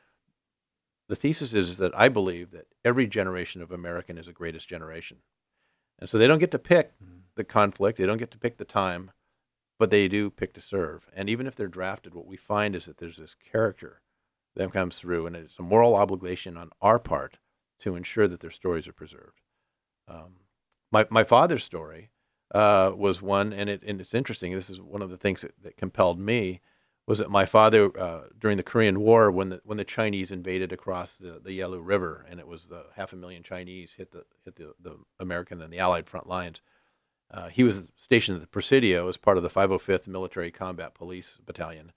the 1.09 1.15
thesis 1.15 1.53
is 1.53 1.77
that 1.77 1.97
I 1.97 2.07
believe 2.07 2.51
that 2.51 2.67
every 2.85 3.07
generation 3.07 3.61
of 3.61 3.71
American 3.71 4.17
is 4.17 4.27
a 4.27 4.33
greatest 4.33 4.69
generation. 4.69 5.17
And 5.97 6.07
so 6.07 6.17
they 6.17 6.27
don't 6.27 6.39
get 6.39 6.51
to 6.51 6.59
pick 6.59 6.93
the 7.35 7.43
conflict, 7.43 7.97
they 7.97 8.05
don't 8.05 8.17
get 8.17 8.31
to 8.31 8.37
pick 8.37 8.57
the 8.57 8.65
time, 8.65 9.11
but 9.79 9.89
they 9.89 10.07
do 10.07 10.29
pick 10.29 10.53
to 10.53 10.61
serve. 10.61 11.09
And 11.13 11.29
even 11.29 11.47
if 11.47 11.55
they're 11.55 11.67
drafted, 11.67 12.13
what 12.13 12.27
we 12.27 12.37
find 12.37 12.75
is 12.75 12.85
that 12.85 12.97
there's 12.97 13.17
this 13.17 13.35
character 13.35 14.01
that 14.55 14.71
comes 14.71 14.99
through, 14.99 15.25
and 15.25 15.35
it's 15.35 15.57
a 15.57 15.63
moral 15.63 15.95
obligation 15.95 16.57
on 16.57 16.69
our 16.81 16.99
part 16.99 17.37
to 17.79 17.95
ensure 17.95 18.27
that 18.27 18.41
their 18.41 18.51
stories 18.51 18.87
are 18.87 18.93
preserved. 18.93 19.41
Um, 20.07 20.35
my, 20.91 21.07
my 21.09 21.23
father's 21.23 21.63
story 21.63 22.09
uh, 22.53 22.91
was 22.95 23.21
one, 23.21 23.53
and, 23.53 23.69
it, 23.69 23.83
and 23.85 24.01
it's 24.01 24.13
interesting. 24.13 24.53
This 24.53 24.69
is 24.69 24.81
one 24.81 25.01
of 25.01 25.09
the 25.09 25.17
things 25.17 25.41
that, 25.41 25.53
that 25.63 25.77
compelled 25.77 26.19
me 26.19 26.61
was 27.09 27.17
that 27.17 27.31
my 27.31 27.43
father 27.43 27.89
uh, 27.99 28.25
during 28.37 28.55
the 28.55 28.61
Korean 28.61 28.99
War, 28.99 29.31
when 29.31 29.49
the 29.49 29.61
when 29.63 29.79
the 29.79 29.83
Chinese 29.83 30.31
invaded 30.31 30.71
across 30.71 31.15
the, 31.15 31.41
the 31.43 31.53
Yalu 31.53 31.81
River, 31.81 32.23
and 32.29 32.39
it 32.39 32.47
was 32.47 32.71
uh, 32.71 32.83
half 32.95 33.13
a 33.13 33.15
million 33.15 33.41
Chinese 33.41 33.93
hit 33.97 34.11
the 34.11 34.25
hit 34.45 34.57
the, 34.57 34.75
the 34.79 34.95
American 35.19 35.59
and 35.59 35.73
the 35.73 35.79
Allied 35.79 36.05
front 36.05 36.27
lines. 36.27 36.61
Uh, 37.31 37.47
he 37.47 37.63
was 37.63 37.81
stationed 37.95 38.35
at 38.35 38.41
the 38.41 38.47
Presidio 38.47 39.07
as 39.07 39.17
part 39.17 39.37
of 39.37 39.43
the 39.43 39.49
505th 39.49 40.05
Military 40.05 40.51
Combat 40.51 40.93
Police 40.93 41.39
Battalion. 41.43 41.93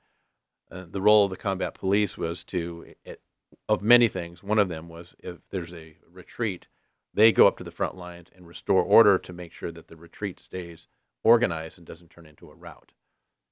The 0.70 1.03
role 1.03 1.25
of 1.25 1.31
the 1.31 1.37
combat 1.37 1.75
police 1.75 2.16
was 2.16 2.42
to, 2.44 2.94
it, 3.05 3.20
of 3.68 3.83
many 3.83 4.09
things, 4.09 4.42
one 4.42 4.59
of 4.59 4.70
them 4.70 4.88
was 4.88 5.14
if 5.18 5.37
there's 5.51 5.75
a 5.75 5.98
retreat, 6.11 6.68
they 7.12 7.31
go 7.31 7.46
up 7.46 7.59
to 7.59 7.64
the 7.64 7.70
front 7.70 7.94
lines 7.94 8.31
and 8.35 8.46
restore 8.46 8.83
order 8.83 9.18
to 9.18 9.33
make 9.35 9.53
sure 9.53 9.70
that 9.70 9.88
the 9.88 9.96
retreat 9.96 10.40
stays 10.40 10.88
organized 11.22 11.77
and 11.77 11.87
doesn't 11.87 12.09
turn 12.09 12.25
into 12.25 12.51
a 12.51 12.55
rout. 12.55 12.92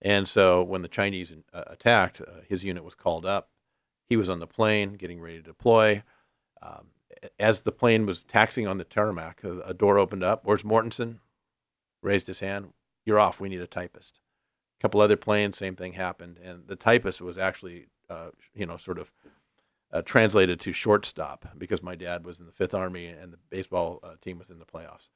And 0.03 0.27
so 0.27 0.63
when 0.63 0.83
the 0.83 0.89
Chinese 0.89 1.33
uh, 1.53 1.65
attacked, 1.67 2.21
uh, 2.21 2.41
his 2.49 2.65
unit 2.65 2.85
was 2.85 2.95
called 2.95 3.27
up. 3.27 3.51
He 4.09 4.17
was 4.17 4.29
on 4.29 4.41
the 4.41 4.47
plane 4.47 4.95
getting 4.95 5.21
ready 5.21 5.37
to 5.37 5.43
deploy. 5.43 6.03
Um, 6.63 6.87
as 7.39 7.63
the 7.63 7.73
plane 7.73 8.07
was 8.07 8.25
taxiing 8.25 8.67
on 8.67 8.79
the 8.79 8.85
tarmac, 8.85 9.45
a, 9.45 9.61
a 9.61 9.75
door 9.75 9.99
opened 9.99 10.25
up. 10.25 10.43
Where's 10.45 10.63
Mortensen? 10.63 11.19
Raised 12.03 12.27
his 12.27 12.41
hand. 12.41 12.73
You're 13.05 13.21
off. 13.21 13.41
We 13.41 13.49
need 13.49 13.61
a 13.61 13.67
typist. 13.67 14.21
A 14.79 14.83
couple 14.83 15.01
other 15.01 15.17
planes, 15.17 15.59
same 15.59 15.77
thing 15.77 15.93
happened, 15.93 16.39
and 16.43 16.67
the 16.67 16.77
typist 16.77 17.21
was 17.21 17.37
actually, 17.37 17.89
uh, 18.09 18.29
you 18.55 18.65
know, 18.65 18.79
sort 18.79 18.99
of 18.99 19.13
uh, 19.93 20.01
translated 20.03 20.59
to 20.61 20.73
shortstop 20.73 21.47
because 21.59 21.83
my 21.83 21.95
dad 21.95 22.25
was 22.25 22.41
in 22.41 22.47
the 22.47 22.53
Fifth 22.53 22.73
Army 22.73 23.07
and 23.09 23.33
the 23.33 23.39
baseball 23.51 24.01
uh, 24.03 24.15
team 24.23 24.39
was 24.39 24.49
in 24.49 24.59
the 24.59 24.65
playoffs, 24.65 25.11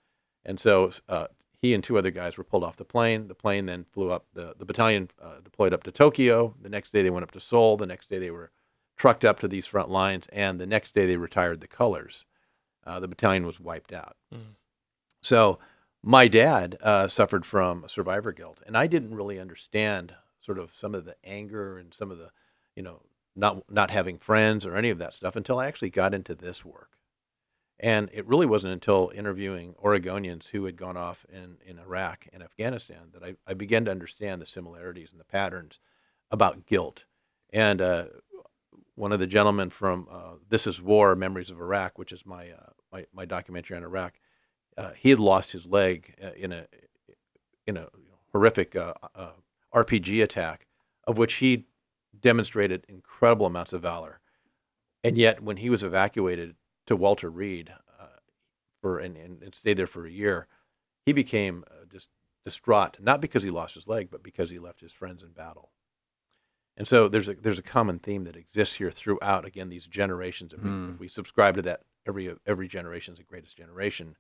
and 0.45 0.61
so 0.61 0.91
uh, 1.09 1.29
he 1.57 1.75
and 1.75 1.83
two 1.83 1.99
other 1.99 2.11
guys 2.11 2.37
were 2.37 2.45
pulled 2.45 2.65
off 2.65 2.77
the 2.77 2.85
plane. 2.85 3.29
The 3.29 3.35
plane 3.35 3.67
then 3.67 3.85
flew 3.93 4.11
up. 4.11 4.27
the 4.35 4.55
The 4.59 4.65
battalion 4.65 5.11
uh, 5.23 5.41
deployed 5.43 5.73
up 5.73 5.83
to 5.85 5.91
Tokyo. 5.91 6.55
The 6.61 6.69
next 6.69 6.91
day 6.91 7.03
they 7.03 7.11
went 7.11 7.25
up 7.25 7.33
to 7.33 7.41
Seoul. 7.41 7.77
The 7.77 7.87
next 7.87 8.11
day 8.11 8.19
they 8.19 8.31
were 8.31 8.51
trucked 8.97 9.25
up 9.25 9.41
to 9.41 9.49
these 9.49 9.67
front 9.67 9.91
lines, 9.91 10.29
and 10.33 10.61
the 10.61 10.67
next 10.67 10.93
day 10.93 11.07
they 11.07 11.17
retired 11.17 11.61
the 11.61 11.67
colors. 11.67 12.27
Uh, 12.87 13.01
the 13.01 13.09
battalion 13.09 13.47
was 13.47 13.59
wiped 13.59 13.93
out. 13.93 14.17
Mm. 14.33 14.57
So 15.23 15.59
my 16.03 16.29
dad 16.29 16.77
uh, 16.83 17.09
suffered 17.09 17.47
from 17.47 17.85
survivor 17.89 18.33
guilt, 18.33 18.61
and 18.67 18.77
I 18.77 18.87
didn't 18.87 19.15
really 19.15 19.41
understand 19.41 20.15
sort 20.41 20.59
of 20.59 20.75
some 20.75 20.95
of 20.95 21.07
the 21.07 21.17
anger 21.25 21.79
and 21.79 21.95
some 21.95 22.11
of 22.11 22.19
the, 22.19 22.31
you 22.77 22.83
know, 22.83 23.01
not 23.35 23.69
not 23.71 23.91
having 23.91 24.19
friends 24.19 24.67
or 24.67 24.77
any 24.77 24.91
of 24.91 24.99
that 24.99 25.15
stuff 25.15 25.35
until 25.35 25.59
I 25.59 25.67
actually 25.67 25.91
got 25.91 26.15
into 26.15 26.35
this 26.35 26.65
work. 26.65 26.91
And 27.85 28.09
it 28.15 28.27
really 28.27 28.47
wasn't 28.47 28.73
until 28.73 29.13
interviewing 29.15 29.75
Oregonians 29.75 30.49
who 30.49 30.65
had 30.65 30.75
gone 30.75 30.97
off 30.97 31.27
in, 31.31 31.59
in 31.67 31.79
Iraq 31.79 32.27
and 32.33 32.43
Afghanistan 32.43 33.11
that 33.13 33.23
I, 33.23 33.35
I 33.47 33.53
began 33.53 33.85
to 33.85 33.91
understand 33.91 34.41
the 34.41 34.47
similarities 34.47 35.13
and 35.13 35.21
the 35.21 35.25
patterns 35.27 35.81
about 36.31 36.65
guilt. 36.65 37.05
And 37.53 37.83
uh, 37.83 38.05
one 38.95 39.13
of 39.13 39.21
the 39.21 39.27
gentlemen 39.27 39.69
from 39.69 40.09
uh, 40.11 40.37
This 40.49 40.67
Is 40.67 40.81
War 40.81 41.15
Memories 41.15 41.51
of 41.51 41.61
Iraq, 41.61 41.99
which 41.99 42.11
is 42.11 42.25
my, 42.25 42.53
uh, 42.53 42.71
my, 42.91 43.05
my, 43.13 43.27
documentary 43.27 43.77
on 43.77 43.83
Iraq, 43.83 44.15
uh, 44.79 44.93
he 44.93 45.11
had 45.11 45.21
lost 45.21 45.53
his 45.53 45.67
leg 45.67 46.15
uh, 46.25 46.31
in 46.39 46.53
a 46.53 46.67
in 47.67 47.77
a 47.77 47.89
horrific 48.33 48.75
uh, 48.77 48.95
RPG 49.75 50.23
attack, 50.23 50.69
of 51.07 51.19
which 51.19 51.35
he 51.35 51.67
demonstrated 52.19 52.87
incredible 52.89 53.45
amounts 53.45 53.75
of 53.75 53.83
valor. 53.83 54.21
And 55.03 55.19
yet, 55.19 55.43
when 55.43 55.59
he 55.59 55.69
was 55.69 55.83
evacuated 55.83 56.57
to 56.87 56.97
Walter 56.97 57.31
Reed 57.31 57.73
uh, 57.99 58.07
for 58.81 58.99
and, 58.99 59.17
and, 59.17 59.55
stayed 59.55 59.77
there 59.77 59.87
for 59.87 60.07
a 60.07 60.11
year, 60.11 60.47
he 61.07 61.13
became 61.13 61.65
uh, 61.71 61.85
just 61.91 62.09
distraught, 62.45 62.99
not 63.01 63.21
because 63.21 63.43
he 63.43 63.51
lost 63.51 63.75
his 63.75 63.89
leg, 63.89 64.09
but 64.11 64.23
because 64.23 64.51
he 64.51 64.59
left 64.59 64.81
his 64.81 64.93
friends 64.93 65.23
in 65.23 65.31
battle. 65.31 65.71
And 66.77 66.89
so 66.89 67.09
there's 67.09 67.29
a 67.29 67.35
there's 67.35 67.59
a 67.59 67.63
common 67.63 67.99
theme 67.99 68.25
that 68.25 68.37
exists 68.37 68.77
here 68.77 68.91
throughout. 68.91 69.45
Again, 69.45 69.69
these 69.69 69.87
generations. 69.87 70.53
If, 70.53 70.61
mm. 70.61 70.87
we, 70.87 70.95
if 70.95 71.01
we 71.01 71.09
subscribe 71.09 71.55
to 71.55 71.63
that, 71.63 71.83
every 72.07 72.35
every 72.47 72.69
generation 72.69 73.13
is 73.13 73.19
the 73.19 73.25
greatest 73.25 73.57
generation 73.57 74.17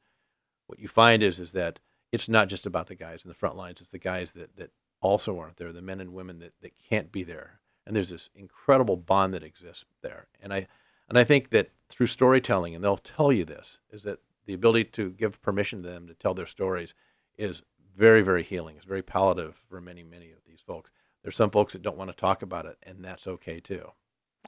what 0.67 0.79
you 0.79 0.89
find 0.89 1.23
is 1.23 1.41
is 1.41 1.53
that 1.53 1.81
it's 2.13 2.29
not 2.29 2.49
just 2.49 2.67
about 2.67 2.87
the 2.87 2.95
guys 2.95 3.25
in 3.25 3.29
the 3.29 3.35
front 3.35 3.57
lines; 3.57 3.81
it's 3.81 3.91
the 3.91 3.99
guys 3.99 4.33
that 4.33 4.57
that 4.57 4.71
also 5.01 5.39
aren't 5.39 5.57
there, 5.57 5.73
the 5.73 5.83
men 5.83 6.01
and 6.01 6.15
women 6.15 6.39
that, 6.39 6.53
that 6.63 6.73
can't 6.79 7.13
be 7.13 7.23
there. 7.23 7.61
And 7.87 7.95
there's 7.95 8.09
this 8.09 8.31
incredible 8.35 8.97
bond 8.97 9.35
that 9.35 9.43
exists 9.43 9.85
there. 10.01 10.29
And 10.41 10.55
I 10.55 10.67
and 11.09 11.19
I 11.19 11.25
think 11.25 11.51
that 11.51 11.71
through 11.89 12.07
storytelling, 12.07 12.75
and 12.75 12.83
they'll 12.83 12.97
tell 12.97 13.33
you 13.33 13.45
this, 13.45 13.79
is 13.91 14.03
that 14.03 14.19
the 14.47 14.55
ability 14.55 14.85
to 14.85 15.11
give 15.11 15.41
permission 15.43 15.83
to 15.83 15.89
them 15.89 16.07
to 16.07 16.15
tell 16.15 16.35
their 16.35 16.47
stories 16.47 16.95
is 17.37 17.63
very, 17.97 18.23
very 18.23 18.43
healing. 18.43 18.77
It's 18.77 18.85
very 18.85 19.03
palliative 19.03 19.57
for 19.69 19.81
many, 19.81 20.03
many 20.03 20.33
of 20.33 20.39
these 20.47 20.61
folks. 20.67 20.91
There's 21.23 21.37
some 21.37 21.51
folks 21.51 21.73
that 21.73 21.83
don't 21.83 21.97
want 21.97 22.11
to 22.11 22.17
talk 22.17 22.43
about 22.43 22.67
it, 22.67 22.77
and 22.83 23.05
that's 23.05 23.27
okay 23.27 23.61
too. 23.61 23.91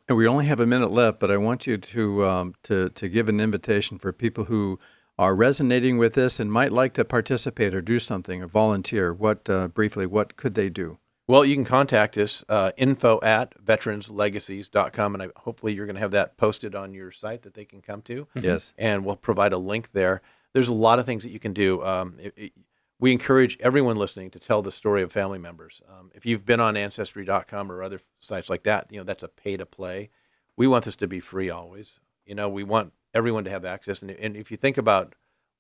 And 0.09 0.17
we 0.17 0.27
only 0.27 0.47
have 0.47 0.61
a 0.61 0.67
minute 0.67 0.91
left, 0.91 1.21
but 1.21 1.31
I 1.31 1.37
want 1.37 1.67
you 1.67 1.79
to 1.79 2.27
um, 2.27 2.55
to 2.65 2.91
to 2.91 3.09
give 3.09 3.29
an 3.29 3.41
invitation 3.41 3.99
for 3.99 4.13
people 4.13 4.45
who 4.45 4.79
are 5.19 5.35
resonating 5.35 5.97
with 5.97 6.13
this 6.13 6.39
and 6.39 6.53
might 6.53 6.73
like 6.73 6.93
to 6.95 7.05
participate 7.05 7.75
or 7.75 7.81
do 7.81 7.99
something 7.99 8.43
or 8.43 8.47
volunteer, 8.47 9.15
what 9.15 9.49
uh, 9.49 9.69
briefly, 9.69 10.07
what 10.07 10.37
could 10.37 10.55
they 10.55 10.69
do? 10.69 10.99
Well, 11.29 11.45
you 11.45 11.57
can 11.57 11.65
contact 11.65 12.17
us, 12.19 12.45
uh, 12.49 12.71
info 12.77 13.19
at 13.21 13.53
veteranslegacies.com, 13.65 15.15
and 15.15 15.23
I, 15.25 15.29
hopefully 15.37 15.75
you're 15.75 15.87
going 15.87 15.97
to 15.97 16.01
have 16.01 16.13
that 16.13 16.37
posted 16.37 16.75
on 16.77 16.95
your 16.95 17.11
site 17.11 17.43
that 17.43 17.55
they 17.55 17.65
can 17.65 17.83
come 17.83 18.03
to. 18.03 18.27
Mm-hmm. 18.27 18.45
Yes. 18.45 18.75
And 18.79 19.05
we'll 19.05 19.17
provide 19.17 19.53
a 19.53 19.59
link 19.59 19.91
there. 19.93 20.23
There's 20.53 20.69
a 20.69 20.75
lot 20.75 20.99
of 20.99 21.07
things 21.07 21.25
that 21.25 21.31
you 21.31 21.41
can 21.41 21.53
do. 21.53 21.85
Um, 21.85 22.17
it, 22.21 22.33
it, 22.37 22.53
we 22.99 23.13
encourage 23.13 23.59
everyone 23.61 23.97
listening 23.97 24.31
to 24.31 24.39
tell 24.39 24.63
the 24.63 24.73
story 24.73 25.03
of 25.03 25.13
family 25.13 25.39
members. 25.39 25.83
Um, 25.89 26.11
if 26.15 26.25
you've 26.25 26.47
been 26.47 26.61
on 26.61 26.77
Ancestry.com 26.77 27.71
or 27.71 27.83
other 27.83 28.01
sites 28.21 28.49
like 28.49 28.63
that, 28.63 28.87
you 28.91 28.99
know 28.99 29.05
that's 29.05 29.23
a 29.23 29.29
pay 29.29 29.57
to 29.57 29.67
play. 29.67 30.11
We 30.57 30.67
want 30.67 30.85
this 30.85 30.97
to 30.97 31.07
be 31.07 31.21
free 31.21 31.51
always. 31.51 32.01
You 32.25 32.35
know, 32.35 32.49
we 32.49 32.65
want 32.65 32.93
everyone 33.13 33.45
to 33.45 33.51
have 33.51 33.65
access. 33.65 34.01
And, 34.01 34.11
and 34.13 34.37
if 34.37 34.51
you 34.51 34.57
think 34.57 34.79
about 34.79 35.15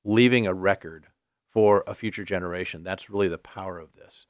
leaving 0.04 0.46
a 0.46 0.54
record 0.54 1.08
for 1.50 1.84
a 1.86 1.94
future 1.94 2.24
generation, 2.24 2.82
that's 2.82 3.10
really 3.10 3.28
the 3.28 3.38
power 3.38 3.78
of 3.78 3.94
this. 3.94 4.26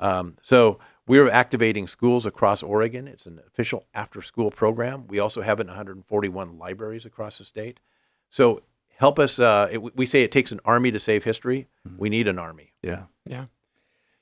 Um, 0.00 0.36
so 0.42 0.78
we're 1.06 1.28
activating 1.28 1.86
schools 1.86 2.26
across 2.26 2.62
Oregon. 2.62 3.06
It's 3.06 3.26
an 3.26 3.40
official 3.46 3.86
after-school 3.94 4.50
program. 4.50 5.06
We 5.06 5.20
also 5.20 5.42
have 5.42 5.60
it 5.60 5.62
in 5.62 5.68
141 5.68 6.58
libraries 6.58 7.04
across 7.04 7.38
the 7.38 7.44
state. 7.44 7.80
So 8.28 8.62
help 8.96 9.18
us. 9.18 9.38
Uh, 9.38 9.68
it, 9.70 9.96
we 9.96 10.06
say 10.06 10.22
it 10.22 10.32
takes 10.32 10.52
an 10.52 10.60
army 10.64 10.90
to 10.90 11.00
save 11.00 11.24
history. 11.24 11.68
Mm-hmm. 11.86 11.98
We 11.98 12.08
need 12.08 12.28
an 12.28 12.38
army. 12.38 12.72
Yeah. 12.82 13.04
Yeah. 13.24 13.46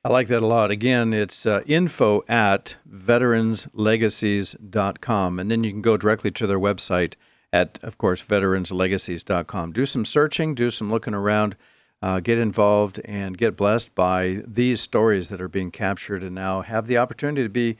I 0.05 0.11
like 0.11 0.29
that 0.29 0.43
a 0.43 0.47
lot. 0.47 0.71
Again, 0.71 1.12
it's 1.12 1.45
uh, 1.45 1.62
info 1.67 2.23
at 2.29 2.77
veteranslegacies.com. 2.88 5.41
And 5.41 5.51
then 5.51 5.64
you 5.64 5.73
can 5.73 5.83
go 5.83 5.97
directly 5.97 6.31
to 6.31 6.47
their 6.47 6.61
website 6.61 7.14
at, 7.53 7.81
of 7.83 7.99
course, 7.99 8.25
veteranslegacies.com. 8.25 9.73
Do 9.73 9.85
some 9.85 10.05
searching, 10.05 10.55
do 10.55 10.71
some 10.71 10.88
looking 10.91 11.14
around, 11.14 11.57
uh, 12.03 12.21
get 12.21 12.39
involved, 12.39 13.01
and 13.05 13.37
get 13.37 13.57
blessed 13.57 13.95
by 13.95 14.43
these 14.47 14.81
stories 14.81 15.29
that 15.29 15.41
are 15.41 15.49
being 15.49 15.71
captured 15.71 16.23
and 16.23 16.35
now 16.35 16.61
have 16.61 16.87
the 16.87 16.99
opportunity 16.99 17.43
to 17.43 17.49
be 17.49 17.77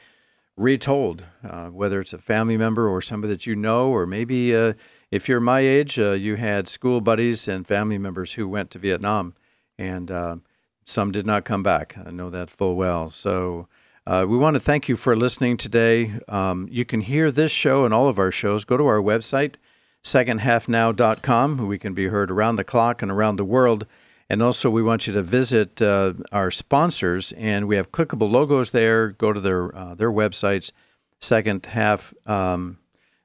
retold, 0.57 1.25
uh, 1.49 1.69
whether 1.69 2.01
it's 2.01 2.13
a 2.13 2.19
family 2.19 2.57
member 2.57 2.89
or 2.89 3.01
somebody 3.01 3.33
that 3.33 3.47
you 3.47 3.55
know, 3.55 3.89
or 3.89 4.07
maybe 4.07 4.55
uh, 4.55 4.73
if 5.11 5.29
you're 5.29 5.41
my 5.41 5.61
age, 5.61 5.99
uh, 5.99 6.11
you 6.11 6.35
had 6.35 6.69
school 6.69 7.01
buddies 7.01 7.49
and 7.49 7.67
family 7.67 7.99
members 7.99 8.33
who 8.33 8.49
went 8.49 8.71
to 8.73 8.79
Vietnam, 8.79 9.35
and 9.79 10.11
uh, 10.11 10.37
some 10.85 11.13
did 11.13 11.25
not 11.25 11.45
come 11.45 11.63
back. 11.63 11.97
I 12.05 12.11
know 12.11 12.29
that 12.31 12.51
full 12.51 12.75
well. 12.75 13.09
So, 13.09 13.69
uh, 14.09 14.25
we 14.27 14.39
want 14.39 14.55
to 14.55 14.61
thank 14.61 14.89
you 14.89 14.97
for 14.97 15.15
listening 15.15 15.59
today. 15.59 16.19
Um, 16.29 16.67
you 16.71 16.87
can 16.87 17.03
hear 17.03 17.31
this 17.31 17.53
show 17.53 17.85
and 17.85 17.93
all 17.93 18.09
of 18.09 18.19
our 18.19 18.33
shows. 18.33 18.65
Go 18.65 18.79
to 18.79 18.87
our 18.87 19.03
website, 19.03 19.57
secondhalfnow.com. 20.03 21.69
We 21.69 21.79
can 21.79 21.93
be 21.93 22.07
heard 22.07 22.31
around 22.31 22.57
the 22.57 22.65
clock 22.65 23.03
and 23.03 23.11
around 23.11 23.37
the 23.37 23.45
world. 23.45 23.85
And 24.31 24.43
also, 24.43 24.69
we 24.69 24.83
want 24.83 25.07
you 25.07 25.13
to 25.15 25.23
visit 25.23 25.81
uh, 25.81 26.13
our 26.33 26.51
sponsors, 26.51 27.33
and 27.33 27.67
we 27.67 27.77
have 27.77 27.93
clickable 27.93 28.31
logos 28.31 28.73
there. 28.73 29.09
Go 29.09 29.33
to 29.33 29.41
their 29.41 29.75
uh, 29.75 29.95
their 29.95 30.13
websites, 30.13 30.71
second 31.19 31.65
half 31.67 32.13
um, 32.27 32.79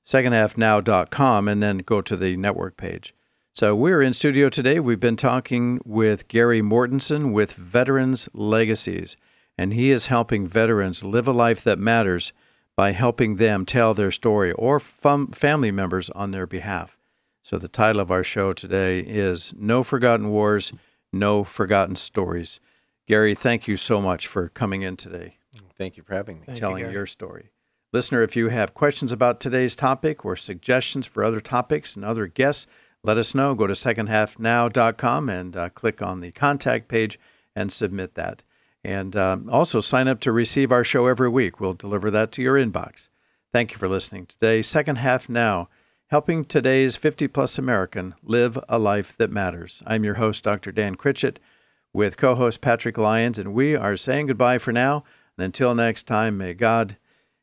secondhalfnow.com, 0.06 1.48
and 1.48 1.62
then 1.62 1.80
go 1.80 2.00
to 2.02 2.16
the 2.16 2.38
network 2.38 2.78
page. 2.78 3.14
So 3.54 3.76
we're 3.76 4.02
in 4.02 4.14
studio 4.14 4.50
today. 4.50 4.80
We've 4.80 5.00
been 5.00 5.16
talking 5.16 5.80
with 5.86 6.28
Gary 6.28 6.62
Mortensen 6.62 7.34
with 7.34 7.54
Veterans 7.54 8.30
Legacies 8.34 9.16
and 9.58 9.74
he 9.74 9.92
is 9.92 10.08
helping 10.08 10.48
veterans 10.48 11.04
live 11.04 11.28
a 11.28 11.32
life 11.32 11.64
that 11.64 11.80
matters 11.80 12.34
by 12.76 12.92
helping 12.92 13.36
them 13.36 13.66
tell 13.66 13.94
their 13.94 14.12
story 14.12 14.52
or 14.54 14.80
fam- 14.80 15.28
family 15.28 15.72
members 15.72 16.10
on 16.12 16.32
their 16.32 16.48
behalf. 16.48 16.98
So, 17.44 17.58
the 17.58 17.68
title 17.68 18.02
of 18.02 18.10
our 18.10 18.24
show 18.24 18.54
today 18.54 19.00
is 19.00 19.54
No 19.58 19.84
Forgotten 19.84 20.30
Wars, 20.30 20.72
No 21.14 21.44
Forgotten 21.44 21.96
Stories. 21.96 22.60
Gary, 23.08 23.36
thank 23.36 23.68
you 23.68 23.78
so 23.78 24.02
much 24.02 24.28
for 24.28 24.50
coming 24.50 24.82
in 24.82 24.98
today. 24.98 25.38
Thank 25.78 25.98
you 25.98 26.04
for 26.04 26.14
having 26.14 26.40
me. 26.40 26.46
Thank 26.46 26.60
telling 26.60 26.84
you, 26.84 26.90
your 26.90 27.06
story. 27.06 27.52
Listener, 27.92 28.24
if 28.24 28.36
you 28.36 28.50
have 28.50 28.74
questions 28.74 29.12
about 29.12 29.40
today's 29.40 29.76
topic 29.76 30.26
or 30.26 30.36
suggestions 30.36 31.06
for 31.06 31.24
other 31.24 31.40
topics 31.40 31.96
and 31.96 32.04
other 32.04 32.28
guests, 32.28 32.66
let 33.04 33.18
us 33.18 33.36
know. 33.36 33.54
Go 33.54 33.68
to 33.68 33.74
secondhalfnow.com 33.74 35.30
and 35.30 35.56
uh, 35.56 35.70
click 35.70 36.02
on 36.02 36.22
the 36.22 36.32
contact 36.32 36.88
page 36.88 37.20
and 37.56 37.72
submit 37.72 38.16
that. 38.16 38.44
And 38.84 39.16
um, 39.16 39.50
also 39.50 39.80
sign 39.80 40.08
up 40.08 40.20
to 40.22 40.32
receive 40.32 40.72
our 40.72 40.84
show 40.84 41.06
every 41.06 41.30
week. 41.30 41.60
We'll 41.60 41.74
deliver 41.74 42.10
that 42.12 42.32
to 42.34 42.42
your 42.42 42.56
inbox. 42.56 43.10
Thank 43.52 43.72
you 43.72 43.78
for 43.78 43.88
listening 43.88 44.26
today. 44.26 44.62
Second 44.62 44.96
half 44.98 45.30
now, 45.30 45.70
helping 46.14 46.46
today's 46.46 46.96
50 46.96 47.28
plus 47.30 47.58
American 47.58 48.14
live 48.22 48.60
a 48.70 48.78
life 48.78 49.18
that 49.18 49.32
matters. 49.32 49.82
I'm 49.88 50.04
your 50.04 50.14
host, 50.14 50.44
Dr. 50.44 50.72
Dan 50.72 50.94
Critchett, 50.94 51.40
with 51.92 52.18
co 52.18 52.36
host 52.36 52.62
Patrick 52.62 53.00
Lyons, 53.00 53.40
and 53.40 53.52
we 53.52 53.76
are 53.76 53.98
saying 53.98 54.28
goodbye 54.28 54.60
for 54.60 54.72
now. 54.72 55.04
And 55.36 55.46
until 55.46 55.74
next 55.74 56.04
time, 56.04 56.38
may 56.38 56.54
God 56.54 56.98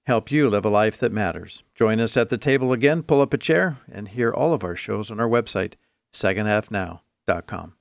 help 0.06 0.30
you 0.30 0.48
live 0.48 0.64
a 0.64 0.68
life 0.68 0.96
that 0.98 1.10
matters. 1.10 1.64
Join 1.74 1.98
us 1.98 2.16
at 2.16 2.28
the 2.28 2.38
table 2.38 2.72
again, 2.72 3.02
pull 3.02 3.20
up 3.20 3.34
a 3.34 3.38
chair, 3.38 3.78
and 3.90 4.06
hear 4.06 4.30
all 4.30 4.52
of 4.52 4.62
our 4.62 4.76
shows 4.76 5.10
on 5.10 5.18
our 5.18 5.28
website, 5.28 5.72
secondhalfnow.com. 6.12 7.74